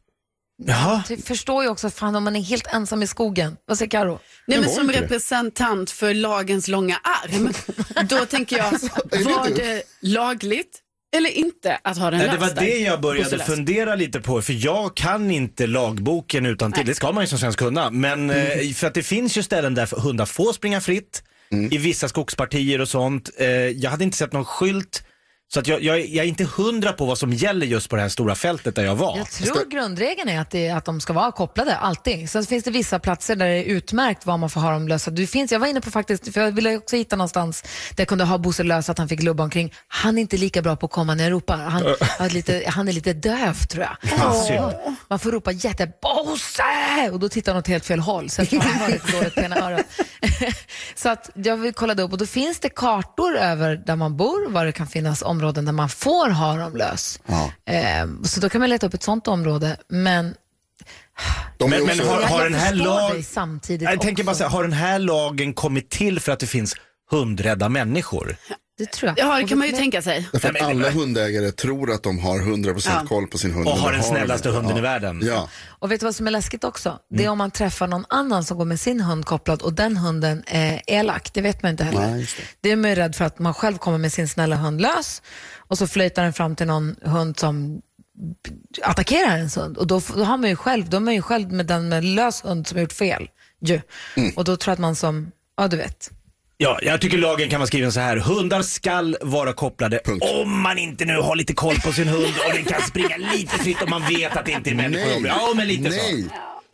[0.66, 1.04] Jaha.
[1.10, 3.58] Jag förstår ju också att fan om man är helt ensam i skogen.
[3.66, 4.20] Vad säger Karo?
[4.48, 7.54] Nej, men som representant för lagens långa arm,
[8.08, 8.72] då tänker jag,
[9.26, 10.80] var det lagligt
[11.16, 13.50] eller inte att ha den Nej, det var det jag började Bosse löst.
[13.50, 16.86] fundera lite på, för jag kan inte lagboken utan till.
[16.86, 17.90] Det ska man ju som svensk kunna.
[17.90, 21.24] Men eh, för att det finns ju ställen där hundar får springa fritt,
[21.72, 23.30] i vissa skogspartier och sånt.
[23.38, 25.04] Eh, jag hade inte sett någon skylt,
[25.54, 28.02] så att jag, jag, jag är inte hundra på vad som gäller just på det
[28.02, 29.18] här stora fältet där jag var.
[29.18, 32.30] Jag tror grundregeln är att, det, att de ska vara kopplade, alltid.
[32.30, 35.12] Sen finns det vissa platser där det är utmärkt vad man får ha dem lösa.
[35.12, 38.08] Det finns, jag var inne på faktiskt, för jag ville också hitta någonstans där jag
[38.08, 39.74] kunde ha Bosse lös att han fick lubba omkring.
[39.88, 41.58] Han är inte lika bra på att komma när jag ropar.
[41.58, 41.84] Han,
[42.20, 44.36] har lite, han är lite döv tror jag.
[44.48, 44.98] Synd.
[45.10, 47.12] Man får ropa jätte Bosse!
[47.12, 48.30] Och då tittar han åt helt fel håll.
[48.30, 49.86] Så dåligt på ena örat.
[50.96, 54.66] så att jag kollade upp och då finns det kartor över där man bor, var
[54.66, 57.20] det kan finnas områden där man får ha dem lös.
[57.66, 59.78] Eh, så då kan man leta upp ett sånt område.
[59.90, 60.36] Men
[61.58, 64.02] De är Men- men också, har- jag, jag den här förstår lag- dig samtidigt Jag
[64.02, 64.38] tänker bara också.
[64.38, 66.76] så här, har den här lagen kommit till för att det finns
[67.12, 68.36] hundrädda människor?
[68.78, 69.28] Det tror jag.
[69.28, 70.28] Ja, det kan man ju tänka sig.
[70.32, 73.08] därför att alla hundägare tror att de har 100% Ja.
[73.08, 73.68] koll på sin hund.
[73.68, 74.84] Och har den snällaste hunden i ja.
[74.84, 75.22] världen.
[75.24, 75.50] Ja.
[75.66, 76.90] Och vet du vad som är läskigt också?
[76.90, 77.00] Mm.
[77.10, 79.98] Det är om man träffar någon annan som går med sin hund kopplad och den
[79.98, 81.30] hunden är elak.
[81.34, 82.12] Det vet man inte heller.
[82.12, 82.44] Nej, det.
[82.62, 85.22] det är man ju rädd för att man själv kommer med sin snälla hund lös
[85.58, 87.82] och så flöjtar den fram till någon hund som
[88.82, 89.78] attackerar ens hund.
[89.78, 92.04] Och då, då har man ju själv, då är man ju själv med den med
[92.06, 93.30] lös hund som har gjort fel.
[93.62, 93.82] Ju.
[94.16, 94.32] Mm.
[94.36, 96.12] Och då tror jag att man som, ja du vet.
[96.60, 98.18] Ja, jag tycker lagen kan vara skriven så här.
[98.18, 100.24] Hundar skall vara kopplade Punkt.
[100.44, 103.58] om man inte nu har lite koll på sin hund och den kan springa lite
[103.58, 105.22] fritt om man vet att det inte är människor.
[105.22, 105.32] Nej.
[105.36, 106.24] Ja, men lite Nej.
[106.24, 106.30] så.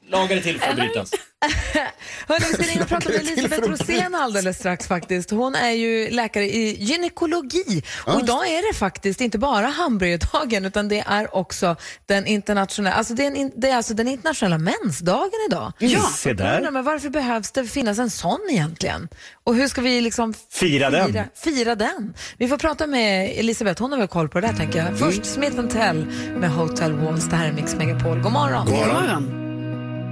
[0.10, 1.12] Lagar är till för att brytas.
[2.28, 5.32] Hörrni, vi ska ringa och prata med Elisabeth Rosén alldeles strax faktiskt.
[5.32, 10.88] Hon är ju läkare i gynekologi och idag är det faktiskt inte bara hamburgerdagen utan
[10.88, 15.40] det är också den internationella, alltså det är, en, det är alltså den internationella mensdagen
[15.50, 15.72] idag.
[15.80, 16.72] Ja, se där.
[16.72, 19.10] men varför behövs det finnas en sån egentligen?
[19.44, 21.08] Och hur ska vi liksom Fira den.
[21.08, 22.14] fira, fira den?
[22.38, 25.00] Vi får prata med Elisabeth, hon har väl koll på det där tänker jag.
[25.00, 26.06] Först Smith Tell
[26.38, 28.20] med Hotel Walls, det här är Mix Megapol.
[28.20, 28.66] God morgon.
[28.66, 29.43] God God morgon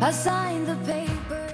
[0.01, 0.09] morgon.
[0.09, 1.51] I signed the paper.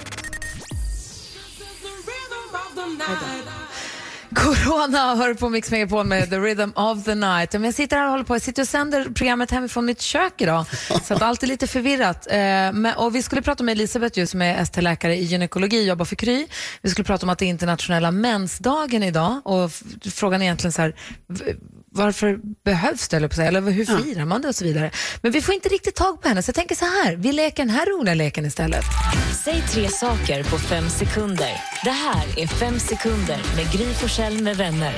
[4.35, 7.53] Corona hör på Mix Megapol med The Rhythm of the Night.
[7.53, 8.35] Men jag sitter här och håller på.
[8.35, 10.65] Jag sitter och sänder programmet hemifrån mitt kök idag.
[11.03, 12.27] Så att allt är lite förvirrat.
[12.31, 15.85] Eh, men, och vi skulle prata med Elisabeth ju, som är ST-läkare i gynekologi, och
[15.85, 16.47] jobbar för Kry.
[16.81, 19.41] Vi skulle prata om att det är internationella mensdagen idag.
[19.43, 19.71] Och
[20.11, 20.95] frågan är egentligen så här,
[21.97, 24.91] varför behövs det, eller, på sig, eller hur firar man det och så vidare.
[25.21, 27.63] Men vi får inte riktigt tag på henne, så jag tänker så här, vi leker
[27.65, 28.85] den här roliga leken istället.
[29.43, 31.51] Säg tre saker på fem sekunder.
[31.83, 34.93] Det här är Fem sekunder med Gry Forssell med vänner.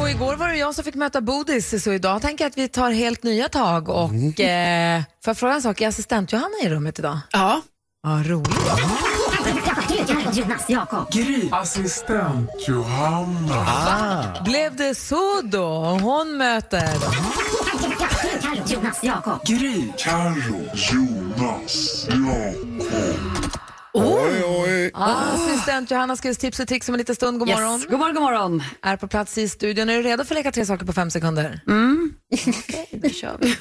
[0.00, 2.68] Och igår var det jag som fick möta Bodis, så idag tänker jag att vi
[2.68, 3.88] tar helt nya tag.
[3.88, 7.18] Och eh, får jag fråga en sak, är assistent Johanna i rummet idag?
[7.32, 7.62] Ja,
[8.02, 8.56] Ja, roligt.
[10.32, 11.08] Jonas, Jakob.
[11.50, 13.64] Assistent Johanna.
[14.50, 15.98] Blev det så då?
[16.02, 16.88] Hon möter...
[18.66, 19.46] Jonas, Jakob.
[19.46, 19.82] Gry.
[19.98, 20.70] Carro.
[20.74, 22.06] Jonas.
[22.08, 22.82] Jakob.
[23.92, 24.90] Oj, oj.
[24.94, 27.38] Assistent Johanna ska ge oss tips och tricks om en liten stund.
[27.38, 27.74] God morgon.
[27.80, 27.86] yes.
[27.90, 28.62] God morgon, god morgon.
[28.82, 29.88] Är på plats i studion.
[29.88, 31.60] Är du redo för att leka tre saker på fem sekunder?
[31.68, 32.12] Mm.
[32.32, 33.56] Okej, då kör vi.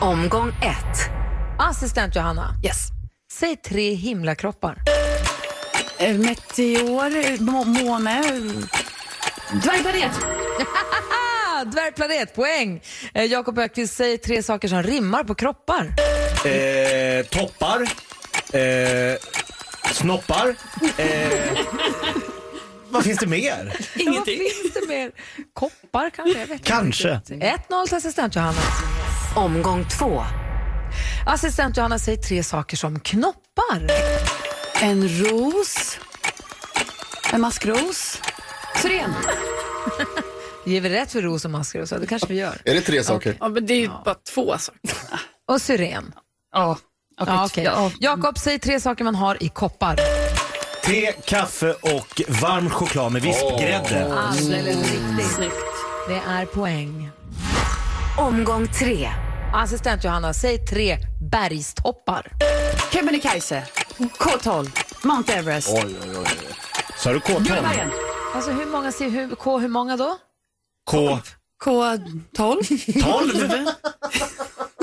[0.00, 1.10] Omgång ett.
[1.58, 2.76] Assistent Johanna, Yes.
[3.32, 4.76] säg tre himlakroppar.
[5.98, 8.22] Eh, Meteor, må- måne,
[9.52, 10.12] dvärgplanet.
[11.10, 12.82] Ah, dvärgplanet, poäng.
[13.14, 15.94] Eh, Jakob Ökvist, säg tre saker som rimmar på kroppar.
[16.44, 17.82] Eh, toppar.
[18.52, 19.16] Eh,
[19.92, 20.54] snoppar.
[20.96, 21.58] Eh,
[22.90, 23.76] vad finns det mer?
[24.06, 25.10] Vad finns det mer?
[25.54, 26.38] Koppar kanske?
[26.40, 27.08] Jag vet inte Kanske.
[27.14, 27.42] riktigt.
[27.42, 28.60] 1-0 till assistent Johanna.
[29.36, 30.24] Omgång två.
[31.26, 33.90] Assistent Johanna, säg tre saker som knoppar.
[34.80, 35.98] En ros,
[37.32, 38.18] en maskros,
[38.82, 39.14] syren.
[40.64, 41.98] Ger vi rätt för ros och masker och så?
[41.98, 42.58] Det kanske vi gör.
[42.64, 43.36] Är det tre saker?
[43.40, 44.80] Ja, men det är ju bara två saker.
[45.48, 46.12] Och syren.
[46.52, 46.78] Ja,
[47.20, 47.34] okej.
[47.34, 47.64] Ja, okej.
[47.64, 47.90] Ja.
[48.00, 49.96] Jakob, säg tre saker man har i koppar.
[50.84, 54.14] Te, kaffe och varm choklad med vispgrädde.
[54.14, 55.32] Alldeles riktigt.
[55.36, 55.54] Snyggt.
[56.08, 57.10] Det är poäng.
[58.18, 59.08] Omgång tre.
[59.54, 60.98] Assistent Johanna, säg tre
[61.30, 62.32] bergstoppar.
[62.92, 63.62] Kebnekaise,
[63.98, 64.70] K12,
[65.02, 65.68] Mount Everest,
[66.98, 67.90] Sa du K12?
[68.38, 70.16] Alltså hur många, säger hur, K, hur många då?
[70.90, 71.18] K.
[71.64, 72.20] K12.
[72.36, 72.62] 12?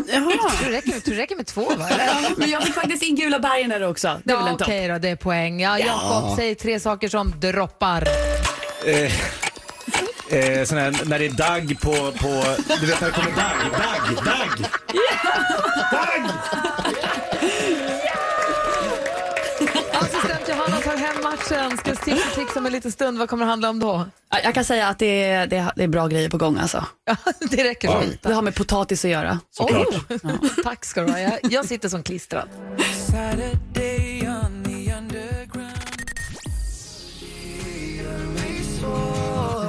[0.08, 0.52] Jaha.
[0.64, 1.90] Det räcker, med- det räcker med två va?
[2.38, 4.22] Men jag fick faktiskt in gula bergen där också.
[4.24, 4.68] Det är väl Ja, en topp.
[4.68, 5.60] Okej då, det är poäng.
[5.62, 8.08] Ja, Jakob, säg tre saker som droppar.
[8.86, 9.04] Eh,
[10.40, 12.44] eh, sån här, när det är dagg på, på...
[12.80, 14.66] Du vet när det kommer dagg, dagg, dagg!
[15.92, 16.30] Dagg!
[21.52, 21.78] Matchen.
[21.78, 23.18] Ska tips och tricks om en liten stund.
[23.20, 24.06] Vad kommer det handla om då?
[24.30, 26.58] Ja, Jag kan säga att det är, det är, det är bra grejer på gång
[26.58, 26.86] alltså.
[27.06, 27.16] Ja,
[27.50, 28.04] det räcker så.
[28.22, 29.40] Det har med potatis att göra.
[29.52, 29.88] Såklart.
[30.24, 31.20] Oh, tack ska du ha.
[31.20, 32.50] Jag, jag sitter som klistrad.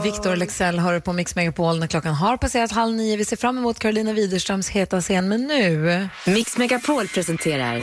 [0.05, 3.17] Victor Lexell hör på Mix Megapol när klockan har passerat halv nio.
[3.17, 6.09] Vi ser fram emot Carolina Widerströms heta scen, men nu...
[6.27, 7.83] Mix Megapol presenterar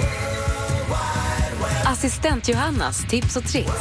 [2.03, 3.71] Assistent Johannas tips och tricks.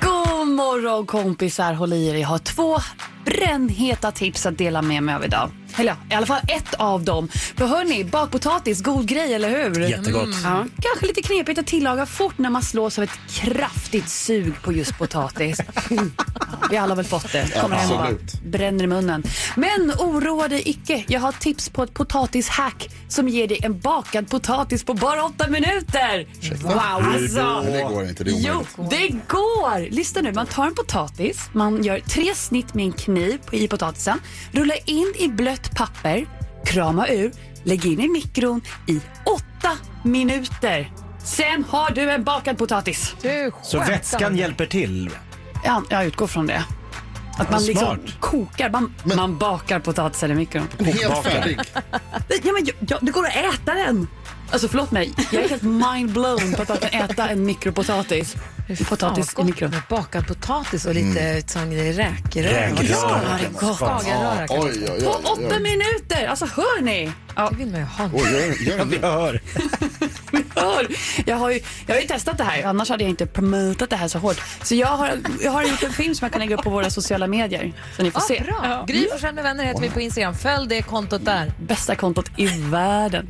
[0.00, 2.14] God morgon kompisar, håll i er.
[2.14, 2.76] Jag har två
[3.24, 5.50] brännheta tips att dela med mig av idag.
[5.76, 7.28] Eller i alla fall ett av dem.
[7.28, 9.80] För hörni, bakpotatis, god grej, eller hur?
[9.88, 10.28] Jättegott.
[10.44, 14.72] Ja, kanske lite knepigt att tillaga fort när man slås av ett kraftigt sug på
[14.72, 15.58] just potatis.
[16.70, 17.60] Vi alla har väl fått det.
[17.60, 18.10] Kommer hem och bara
[18.44, 19.22] bränner i munnen.
[19.56, 21.04] Men oroa dig icke.
[21.08, 25.48] Jag har tips på ett potatishack som ger dig en bakad potatis på bara åtta
[25.48, 26.26] minuter.
[26.62, 27.72] Wow, alltså.
[27.72, 28.90] Det går inte, det är Jo, omöjligt.
[29.00, 29.90] det går!
[29.90, 34.20] Lyssna nu, man tar en potatis, man gör tre snitt med en kniv i potatisen,
[34.52, 36.26] rullar in i blött papper,
[36.64, 39.70] krama ur, lägg in i mikron i åtta
[40.02, 40.92] minuter.
[41.24, 43.14] Sen har du en bakad potatis.
[43.22, 43.92] Du Så skämtar.
[43.92, 45.10] vätskan hjälper till?
[45.64, 46.64] Ja, jag utgår från det.
[47.38, 48.20] Att man liksom smart.
[48.20, 50.68] kokar, man, man bakar potatisen i mikron.
[50.78, 51.58] Helt färdig.
[52.42, 54.08] Ja, men jag, jag, det går att äta den!
[54.50, 58.34] Alltså förlåt mig, jag är helt mind-blown på att man kan äta en mikropotatis.
[58.88, 59.76] Potatis i mikron.
[59.88, 61.42] bakad potatis och lite mm.
[61.46, 62.46] sån räkröra.
[62.46, 62.86] Räkröra.
[62.88, 63.78] Ja, Ja, det är gott.
[63.78, 64.58] Skagenröra kanske.
[64.58, 65.04] Oj, oj, oj.
[65.04, 66.26] På åtta minuter!
[66.26, 67.12] Alltså hör ni?
[67.36, 68.10] Ja, Det vill man ju ha.
[68.12, 69.40] Oj, gör, gör Ja, vi hör.
[70.60, 70.86] hör.
[71.26, 73.96] Jag, har ju, jag har ju testat det här, annars hade jag inte promotat det
[73.96, 74.40] här så hårt.
[74.62, 76.90] Så jag har, jag har gjort en film som jag kan lägga upp på våra
[76.90, 77.72] sociala medier.
[77.96, 78.42] Så ni får Ah, se.
[78.46, 78.60] bra.
[78.64, 78.84] Ja.
[78.88, 80.34] Gry Forssell med vänner heter vi på Instagram.
[80.34, 81.52] Följ det kontot där.
[81.60, 83.26] Bästa kontot i världen.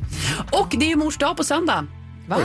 [0.51, 1.87] Och det är ju mors dag på söndag.
[2.27, 2.37] Va?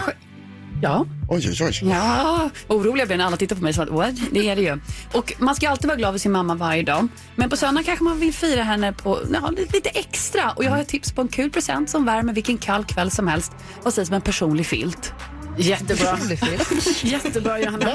[0.83, 1.07] Ja.
[1.29, 1.89] Oj, oj, oj.
[1.89, 3.73] Ja, oroliga blir när alla tittar på mig.
[3.73, 4.15] Så what?
[4.31, 4.81] Det är det ju.
[5.13, 7.09] Och man ska alltid vara glad för sin mamma varje dag.
[7.35, 10.51] Men på söndag kanske man vill fira henne på ja, lite extra.
[10.51, 13.29] Och jag har ett tips på en kul present som värmer vilken kall kväll som
[13.29, 13.53] helst.
[13.83, 15.13] Vad sägs om en personlig filt?
[15.57, 16.19] Jättebra.
[17.03, 17.93] Jättebra Johanna.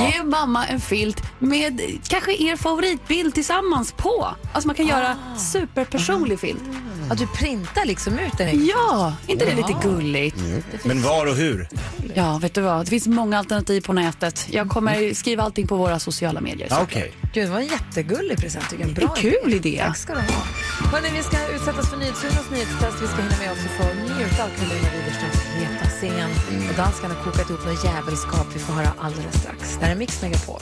[0.00, 4.28] Ge mamma en filt med kanske er favoritbild tillsammans på.
[4.52, 6.62] Alltså man kan göra superpersonlig filt.
[7.10, 8.66] Att du printar liksom ut den.
[8.66, 10.36] Ja, inte det lite gulligt?
[10.84, 11.68] Men var och hur?
[12.14, 12.86] Ja, vet du vad?
[12.86, 14.46] Det finns många alternativ på nätet.
[14.50, 16.68] Jag kommer skriva allting på våra sociala medier.
[16.70, 16.82] Ja, så.
[16.82, 17.12] Okej.
[17.34, 18.88] Gud, det var en jättegullig present tycker jag.
[18.88, 19.82] En Bra En kul idé.
[19.86, 20.26] Tack ska du ha.
[20.92, 23.02] Hörrni, vi ska utsättas för NyhetsJonas nyhetstest.
[23.02, 25.03] Vi ska hinna med också få njuta av heta
[26.04, 26.30] scen.
[26.68, 28.46] Och danskarna har kokat ihop något jävelskap.
[28.54, 29.76] Vi får höra alldeles strax.
[29.78, 30.60] Det här är Mix Megapol.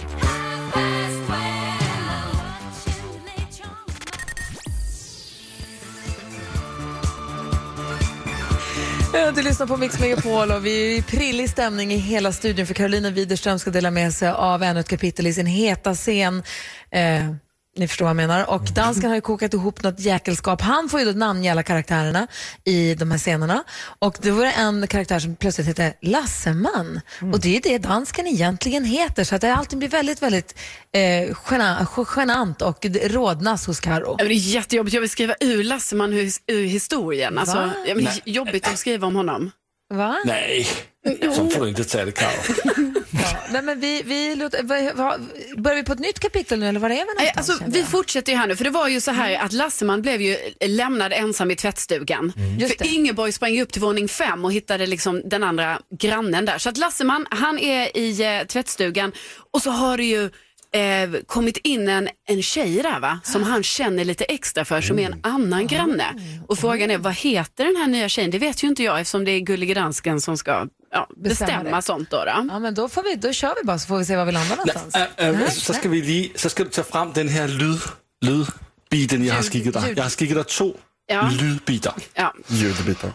[9.35, 12.75] Du lyssnar på Mix Megapol och vi är i prillig stämning i hela studion för
[12.75, 16.43] Carolina Widerström ska dela med sig av ännu ett kapitel i sin heta scen.
[16.91, 17.35] Eh,
[17.77, 18.51] ni förstår vad jag menar.
[18.51, 20.61] Och dansken har ju kokat ihop något jäkelskap.
[20.61, 22.27] Han får ju då namnge alla karaktärerna
[22.65, 23.65] i de här scenerna.
[23.99, 27.01] Och det var en karaktär som plötsligt hette Lasseman.
[27.33, 29.25] Och det är det dansken egentligen heter.
[29.25, 30.59] Så att det alltid blir väldigt, väldigt
[30.93, 34.17] eh, gena, genant och rodnas hos Karo.
[34.17, 34.95] Det är jättejobbigt.
[34.95, 37.39] Jag vill skriva ur Lasseman ur, historien.
[37.39, 39.51] Alltså, ja, men det är jobbigt att skriva om honom.
[39.93, 40.17] Va?
[40.25, 40.67] Nej,
[41.35, 42.31] så får du inte ta det, Karo.
[43.51, 45.21] Nej, men vi, vi låter, vad, vad,
[45.57, 47.51] börjar vi på ett nytt kapitel nu eller var är vi Nej, någonstans?
[47.51, 50.21] Alltså, vi fortsätter ju här nu, för det var ju så här att Lasseman blev
[50.21, 52.33] ju lämnad ensam i tvättstugan.
[52.59, 52.95] Just För.
[52.95, 56.59] Ingeborg sprang upp till våning fem och hittade liksom den andra grannen där.
[56.59, 59.13] Så att Lasseman, han är i eh, tvättstugan
[59.53, 60.31] och så har det ju
[60.75, 64.99] eh, kommit in en, en tjej där va, som han känner lite extra för, som
[64.99, 66.05] är en annan granne.
[66.49, 68.31] Och frågan är, vad heter den här nya tjejen?
[68.31, 72.11] Det vet ju inte jag eftersom det är Gullige Dansken som ska ja, Bestämma sånt.
[72.11, 72.33] Då, då.
[72.49, 74.33] Ja, men då, får vi, då kör vi bara så får vi se var vi
[74.33, 74.95] landar någonstans.
[75.17, 77.81] Äh, äh, så, ska vi lige, så ska du ta fram den här lyd,
[78.25, 79.93] lydbiten, jag har skickat dig.
[79.97, 80.75] Jag har skickat dig två
[81.07, 81.31] Ja.
[81.41, 81.95] lydbitar.
[82.15, 82.35] Ja.
[82.47, 83.11] Ljudbitar.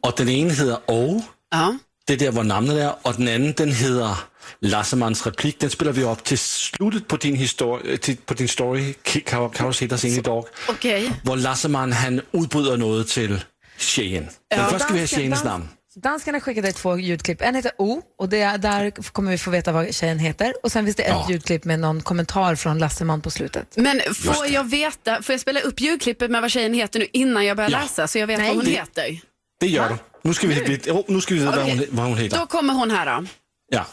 [0.00, 1.78] Och den ena heter Åh, Ja.
[2.06, 2.94] Det är där var namnet är.
[3.02, 4.16] Och den andra den heter
[4.60, 5.60] Lassemans replik.
[5.60, 9.72] Den spelar vi upp till slutet på din, histori- till, på din story, Karo Karo
[9.72, 10.44] sitter sen idag.
[10.68, 11.10] Okej.
[11.24, 13.44] Hvor Lasseman han udbryder noget til
[13.78, 14.22] tjejen.
[14.24, 14.68] Men Ja.
[14.70, 15.68] først skal vi have Dansken, tjejens dans- navn.
[16.04, 17.42] Dansken har skickat dig två ljudklipp.
[17.42, 20.52] En heter O och det, där kommer vi få veta vad tjejen heter.
[20.62, 21.26] Och sen finns det ett Ja.
[21.30, 23.76] ljudklipp med någon kommentar från Lasseman på slutet.
[23.76, 27.44] Men får jag veta, får jag spela upp ljudklippet med vad tjejen heter nu innan
[27.46, 27.80] jag börjar Ja.
[27.82, 28.48] läsa så jag vet Nej.
[28.48, 29.20] vad hon Det- heter?
[29.60, 29.96] Det gör du.
[30.26, 32.38] Nu ska vi veta, oh, nu ska vi veta vad, hon, vad hon heter.
[32.38, 33.26] Då kommer hon här då.
[33.68, 33.86] Ja.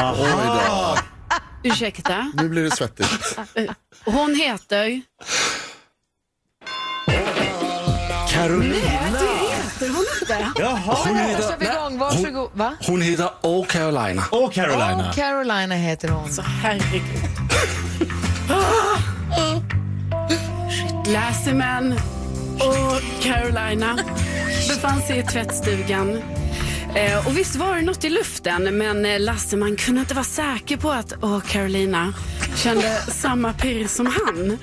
[0.00, 0.98] Då.
[1.62, 2.32] Ursäkta.
[2.34, 3.38] Nu blir det svettigt.
[4.04, 5.02] Hon heter...
[8.28, 8.74] Carolina.
[8.74, 10.52] Heter hon inte?
[10.56, 10.96] Jaha.
[11.06, 12.50] Hon heter, kör vi igång, varsågod.
[12.54, 12.76] Va?
[12.86, 14.24] hon heter O Carolina.
[14.30, 15.08] Åh Carolina.
[15.08, 16.32] Och Carolina heter hon.
[16.32, 17.02] Så herregud.
[21.06, 21.92] Lasseman
[22.54, 23.98] och Carolina
[24.68, 26.22] befann sig i tvättstugan.
[26.94, 30.76] Eh, och visst var det något i luften, men eh, Lasseman kunde inte vara säker
[30.76, 32.14] på att åh, Carolina
[32.56, 34.58] kände samma pirr som han.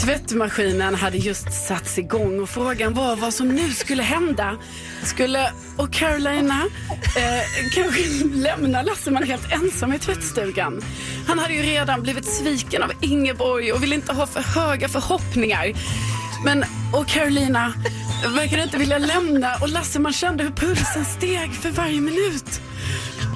[0.00, 4.56] Tvättmaskinen hade just satts igång och frågan var vad som nu skulle hända.
[5.02, 6.64] Skulle och Carolina
[7.16, 10.82] eh, kanske lämna Lasseman helt ensam i tvättstugan?
[11.26, 15.72] Han hade ju redan blivit sviken av Ingeborg och ville inte ha för höga förhoppningar.
[16.44, 17.72] Men och Carolina
[18.36, 22.60] verkade inte vilja lämna och Lasseman kände hur pulsen steg för varje minut.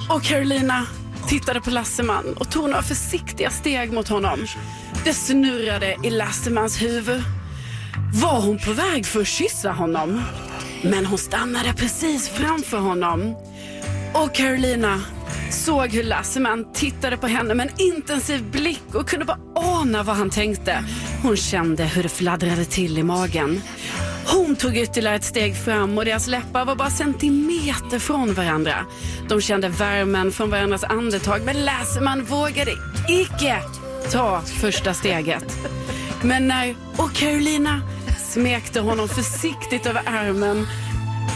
[0.09, 0.85] Och Carolina
[1.27, 4.47] tittade på Lasseman och tog några försiktiga steg mot honom.
[5.05, 7.21] Det snurrade i Lassemans huvud.
[8.13, 10.21] Var hon på väg för att kyssa honom?
[10.83, 13.35] Men hon stannade precis framför honom.
[14.13, 15.01] Och Carolina
[15.53, 20.15] såg hur Lasseman tittade på henne med en intensiv blick och kunde bara ana vad
[20.15, 20.85] han tänkte.
[21.21, 23.61] Hon kände hur det fladdrade till i magen.
[24.25, 28.85] Hon tog ytterligare ett steg fram och deras läppar var bara centimeter från varandra.
[29.29, 32.71] De kände värmen från varandras andetag men Lasseman vågade
[33.09, 33.61] icke
[34.11, 35.57] ta första steget.
[36.21, 37.81] Men när och Carolina
[38.19, 40.67] smekte honom försiktigt över armen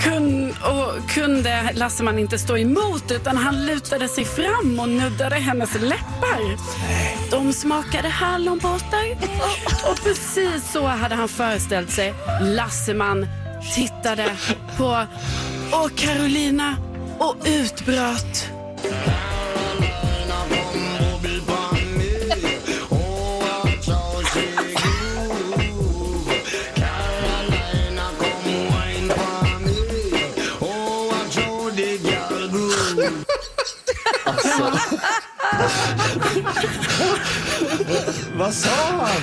[0.01, 5.73] kun, och kunde Lasseman inte stå emot utan han lutade sig fram och nuddade hennes
[5.73, 6.57] läppar.
[7.31, 9.17] De smakade hallonbåtar
[9.89, 12.13] och precis så hade han föreställt sig.
[12.41, 13.27] Lasseman
[13.75, 14.25] tittade
[14.77, 15.05] på
[15.71, 16.75] och Carolina
[17.19, 18.49] och utbröt.
[38.35, 39.21] Vad sa han?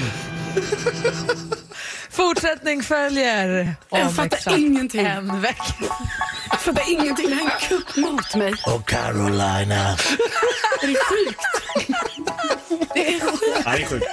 [2.10, 5.06] Fortsättning följer om Jag fattar exakt ingenting.
[5.06, 5.62] en vecka.
[6.50, 7.28] Jag fattar ingenting.
[7.30, 8.54] Det här är en kupp mot mig.
[8.66, 9.96] Och Carolina.
[10.80, 11.40] Det är sjukt.
[12.94, 13.62] Det är sjukt.
[13.64, 14.06] Ja, det är sjukt.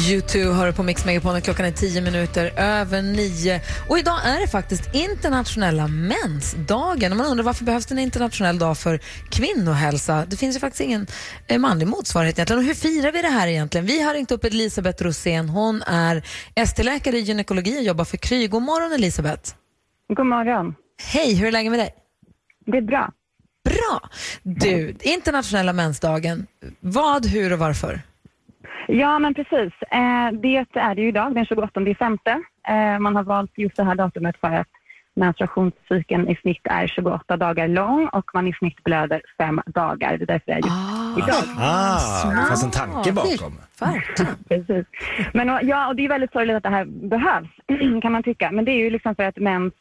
[0.00, 3.60] U2 hör på Mix Megapol klockan är tio minuter över nio.
[3.88, 7.16] Och idag är det faktiskt internationella mensdagen.
[7.16, 10.24] Man undrar varför behövs det en internationell dag för kvinnohälsa?
[10.26, 11.06] Det finns ju faktiskt ingen
[11.46, 12.58] eh, manlig motsvarighet egentligen.
[12.58, 13.86] Och hur firar vi det här egentligen?
[13.86, 15.48] Vi har ringt upp Elisabeth Rosén.
[15.48, 16.22] Hon är
[16.56, 18.48] ST-läkare i gynekologi och jobbar för Kry.
[18.48, 19.54] God morgon Elisabeth.
[20.16, 20.74] God morgon.
[21.02, 21.94] Hej, hur är läget med dig?
[22.66, 23.12] Det är bra.
[23.64, 24.10] Bra!
[24.42, 26.46] Du, internationella mensdagen.
[26.80, 28.02] Vad, hur och varför?
[28.90, 29.72] Ja, men precis.
[29.82, 32.42] Eh, det är det ju idag, den 28 femte.
[32.68, 34.68] Eh, man har valt just det här datumet för att
[35.16, 40.16] menstruationscykeln i snitt är 28 dagar lång och man i snitt blöder fem dagar.
[40.18, 41.56] Det är därför det är just idag.
[41.58, 43.58] Ah, det fanns en tanke bakom.
[44.48, 44.86] Precis.
[45.34, 47.50] Men, ja, och det är väldigt sorgligt att det här behövs,
[48.02, 48.50] kan man tycka.
[48.50, 49.72] Men det är ju liksom för att mens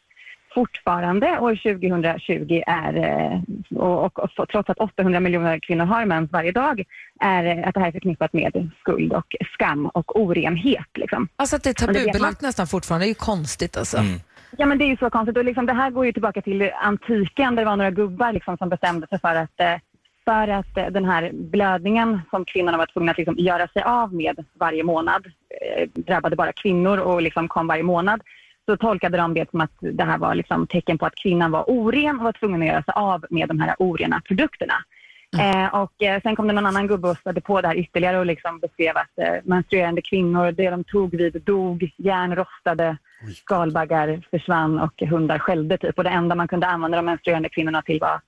[0.54, 3.40] fortfarande år 2020 är, eh,
[3.80, 6.84] och, och, och trots att 800 miljoner kvinnor har mens varje dag,
[7.20, 10.88] är eh, att det här är förknippat med skuld och skam och orenhet.
[10.94, 11.28] Liksom.
[11.36, 13.98] Alltså att det är tabubelagt nästan fortfarande, det är ju konstigt alltså.
[14.58, 16.72] Ja men det är ju så konstigt och liksom, det här går ju tillbaka till
[16.82, 19.76] antiken där det var några gubbar liksom, som bestämde sig för att, eh,
[20.26, 24.45] för att den här blödningen som kvinnorna var tvungna att liksom, göra sig av med
[24.60, 25.26] varje månad
[25.62, 28.22] eh, drabbade bara kvinnor och liksom, kom varje månad.
[28.70, 31.70] Så tolkade de det som att det här var liksom, tecken på att kvinnan var
[31.70, 34.74] oren och var tvungen att göra sig av med de här orena produkterna.
[35.38, 38.20] Eh, och eh, sen kom det någon annan gubbe och spädde på det här ytterligare
[38.20, 42.97] och liksom beskrev att eh, menstruerande kvinnor, det de tog vid dog, järn rostade,
[43.36, 45.97] skalbaggar försvann och hundar skällde typ.
[45.97, 48.22] Och det enda man kunde använda de menstruerande kvinnorna till var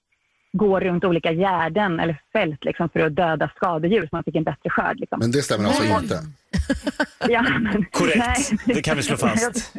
[0.53, 4.43] gå runt olika gärden eller fält liksom, för att döda skadedjur så man fick en
[4.43, 4.99] bättre skörd.
[4.99, 5.19] Liksom.
[5.19, 6.19] Men det stämmer alltså inte.
[7.29, 9.73] Ja, men, Korrekt, det kan vi slå fast.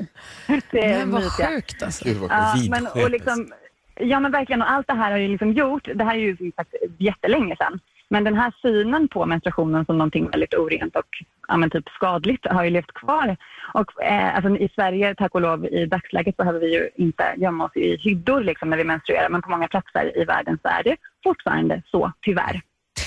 [0.70, 2.04] det är Men vad sjukt alltså.
[2.04, 3.52] Gud vad Ja, men, och liksom,
[3.94, 6.52] ja men verkligen, och allt det här har ju liksom gjort, det här är ju
[6.56, 7.80] sagt jättelänge sedan,
[8.12, 11.06] men den här synen på menstruationen som någonting väldigt orent och
[11.48, 13.36] ja, men typ skadligt har ju levt kvar.
[13.74, 17.64] Och eh, alltså, i Sverige, tack och lov, i dagsläget behöver vi ju inte gömma
[17.64, 19.28] oss i hyddor liksom, när vi menstruerar.
[19.28, 22.62] Men på många platser i världen så är det fortfarande så, tyvärr.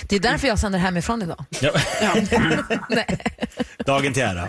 [0.10, 1.38] Det är därför jag sänder hemifrån idag.
[1.62, 1.72] Ja.
[3.86, 4.48] Dagen till ära.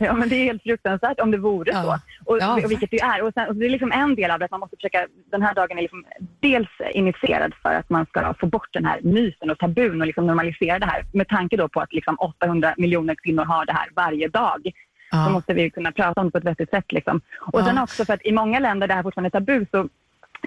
[0.00, 1.98] ja, men det är helt fruktansvärt om det vore så.
[2.24, 2.54] Och, Ja.
[2.64, 3.22] och vilket det är.
[3.22, 5.42] Och, sen, och det är liksom en del av det att man måste försöka, den
[5.42, 6.04] här dagen är liksom
[6.40, 10.26] dels initierad för att man ska få bort den här myten och tabun och liksom
[10.26, 11.04] normalisera det här.
[11.12, 14.70] Med tanke då på att liksom 800 miljoner kvinnor har det här varje dag.
[15.10, 15.24] Ja.
[15.26, 16.92] Så måste vi kunna prata om det på ett vettigt sätt.
[16.92, 17.20] Liksom.
[17.40, 17.64] Och Ja.
[17.66, 19.88] sen också för att i många länder där det här fortfarande är tabu så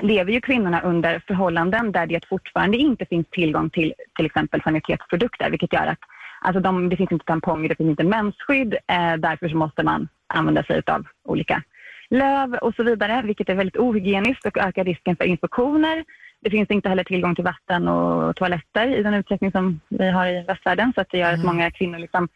[0.02, 5.50] lever ju kvinnorna under förhållanden där det fortfarande inte finns tillgång till till exempel sanitetsprodukter,
[5.50, 6.00] vilket gör att
[6.42, 10.08] alltså de, det finns inte tamponger, det finns inte mensskydd, eh, därför så måste man
[10.28, 11.64] använda sig av olika
[12.10, 16.04] löv och så vidare, vilket är väldigt ohygieniskt och ökar risken för infektioner.
[16.42, 20.28] Det finns inte heller tillgång till vatten och toaletter i den utsträckning som vi har
[20.28, 22.28] i västvärlden, så att det gör att många kvinnor liksom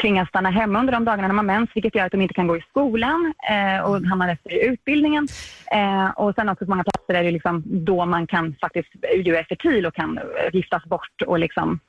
[0.00, 2.46] tvingas stanna hemma under de dagarna när man mens, vilket gör att de inte kan
[2.46, 5.28] gå i skolan eh, och hamnar efter i utbildningen.
[5.72, 8.88] Eh, och sen också på många platser är det liksom då man kan faktiskt
[9.24, 11.80] ju är fertil och kan eh, giftas bort och liksom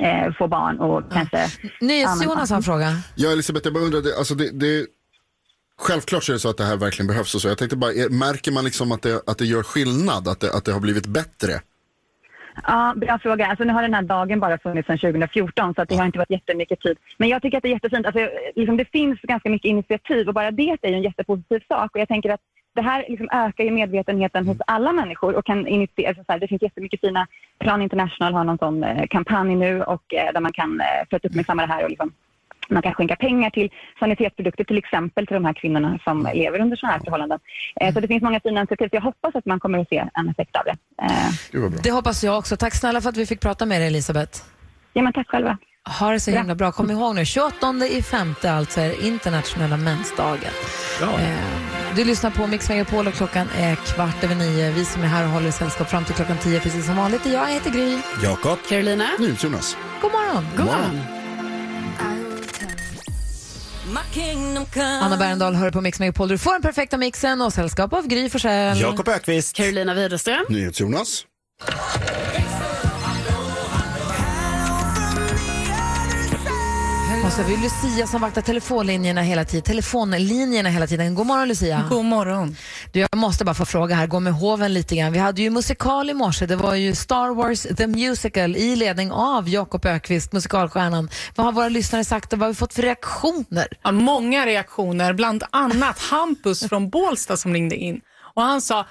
[0.00, 1.46] eh, få barn och kanske...
[1.80, 2.88] NyhetsJonas har en fråga.
[3.16, 4.86] Ja, Elisabeth, jag bara undrade, alltså det, det,
[5.78, 7.48] självklart så är det så att det här verkligen behövs och så.
[7.48, 10.52] Jag tänkte bara, är, märker man liksom att det, att det gör skillnad, att det,
[10.52, 11.60] att det har blivit bättre?
[12.66, 13.46] Ja, bra fråga.
[13.46, 16.18] Alltså, nu har den här dagen bara funnits sedan 2014 så att det har inte
[16.18, 16.96] varit jättemycket tid.
[17.16, 18.06] Men jag tycker att det är jättefint.
[18.06, 21.94] Alltså, liksom, det finns ganska mycket initiativ och bara det är ju en jättepositiv sak.
[21.94, 22.40] Och jag tänker att
[22.74, 26.14] det här liksom ökar ju medvetenheten hos alla människor och kan initiera.
[26.14, 27.26] Så här, det finns jättemycket fina,
[27.58, 31.16] Plan International har någon sån eh, kampanj nu och eh, där man kan, eh, för
[31.16, 32.12] att uppmärksamma det här och liksom,
[32.70, 36.76] man kan skänka pengar till sanitetsprodukter till exempel till de här kvinnorna som lever under
[36.76, 37.38] sådana här förhållanden.
[37.80, 38.88] Eh, så det finns många fina initiativ.
[38.92, 40.76] Jag hoppas att man kommer att se en effekt av det.
[41.04, 42.56] Eh, Det hoppas jag också.
[42.56, 44.40] Tack snälla för att vi fick prata med dig Elisabeth.
[44.92, 45.58] Ja, men tack själva.
[46.00, 46.72] Ha det så himla bra.
[46.72, 50.50] Kom ihåg nu, 28 i femte alltså är internationella mensdagen.
[51.02, 54.70] Eh, du lyssnar på Mix Megapol och klockan är kvart över nio.
[54.70, 57.26] Vi som är här och håller sällskap fram till klockan tio precis som vanligt.
[57.26, 57.98] Jag heter Gry.
[58.22, 58.58] Jakob.
[58.68, 59.04] Carolina.
[59.18, 59.76] Jonas.
[60.02, 60.44] God morgon.
[60.56, 61.17] God morgon.
[65.02, 66.28] Anna Bergendahl hör på Mix Megapol.
[66.28, 68.80] Du får den perfekta mixen och sällskap av Gry Forssell.
[68.80, 69.56] Jakob Ökvist.
[69.56, 70.44] Carolina Widerström.
[70.48, 71.24] NyhetsJonas.
[77.28, 79.62] Och så har vi Lucia som vaktar telefonlinjerna hela tiden.
[79.62, 81.14] Telefonlinjerna hela tiden.
[81.14, 81.84] God morgon Lucia.
[81.90, 82.56] God morgon.
[82.92, 85.12] Du, jag måste bara få fråga här, gå med hoven lite grann.
[85.12, 86.46] Vi hade ju musikal i morse.
[86.46, 91.10] Det var ju Star Wars The Musical i ledning av Jakob Ökvist, musikalstjärnan.
[91.34, 93.68] Vad har våra lyssnare sagt och vad har vi fått för reaktioner?
[93.82, 98.00] Ja, många reaktioner, bland annat Hampus från Bålsta som ringde in.
[98.34, 98.86] Och han sa,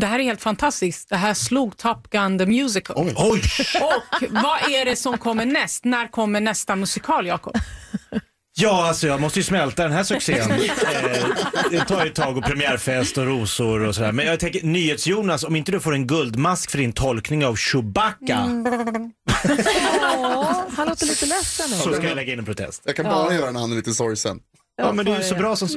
[0.00, 2.96] det här är helt fantastiskt, det här slog Top Gun the Musical.
[3.16, 3.42] Oj.
[3.80, 5.84] Och vad är det som kommer näst?
[5.84, 7.56] När kommer nästa musikal, Jakob?
[8.58, 10.50] Ja, alltså jag måste ju smälta den här succén.
[10.50, 10.58] eh,
[11.70, 14.12] det tar ju ett tag och premiärfest och rosor och sådär.
[14.12, 18.64] Men jag tänker, NyhetsJonas, om inte du får en guldmask för din tolkning av Chewbacca
[20.18, 22.82] Åh, han låter lite ledsen så ska jag lägga in en protest.
[22.84, 24.40] Jag kan bara göra när han är lite sorgsen.
[24.76, 25.68] Ja, men det är ju så bra som...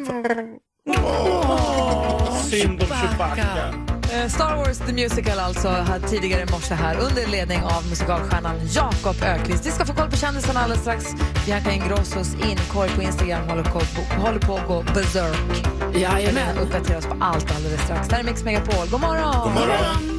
[2.52, 3.99] Synd om Chewbacca.
[4.14, 8.56] Eh, Star Wars The Musical alltså här tidigare i morse här under ledning av musikalstjärnan
[8.76, 9.66] Jakob Ökvist.
[9.66, 11.06] Vi ska få koll på kändisarna alldeles strax.
[11.46, 13.80] Bianca Ingrossos inkorg på Instagram håller, på,
[14.22, 15.68] håller på att gå berserk.
[15.96, 16.56] Jajamän.
[16.56, 18.08] Vi uppdaterar oss på allt alldeles strax.
[18.08, 18.88] Det här är Mix Megapol.
[18.92, 19.44] God morgon!
[19.44, 20.19] God morgon.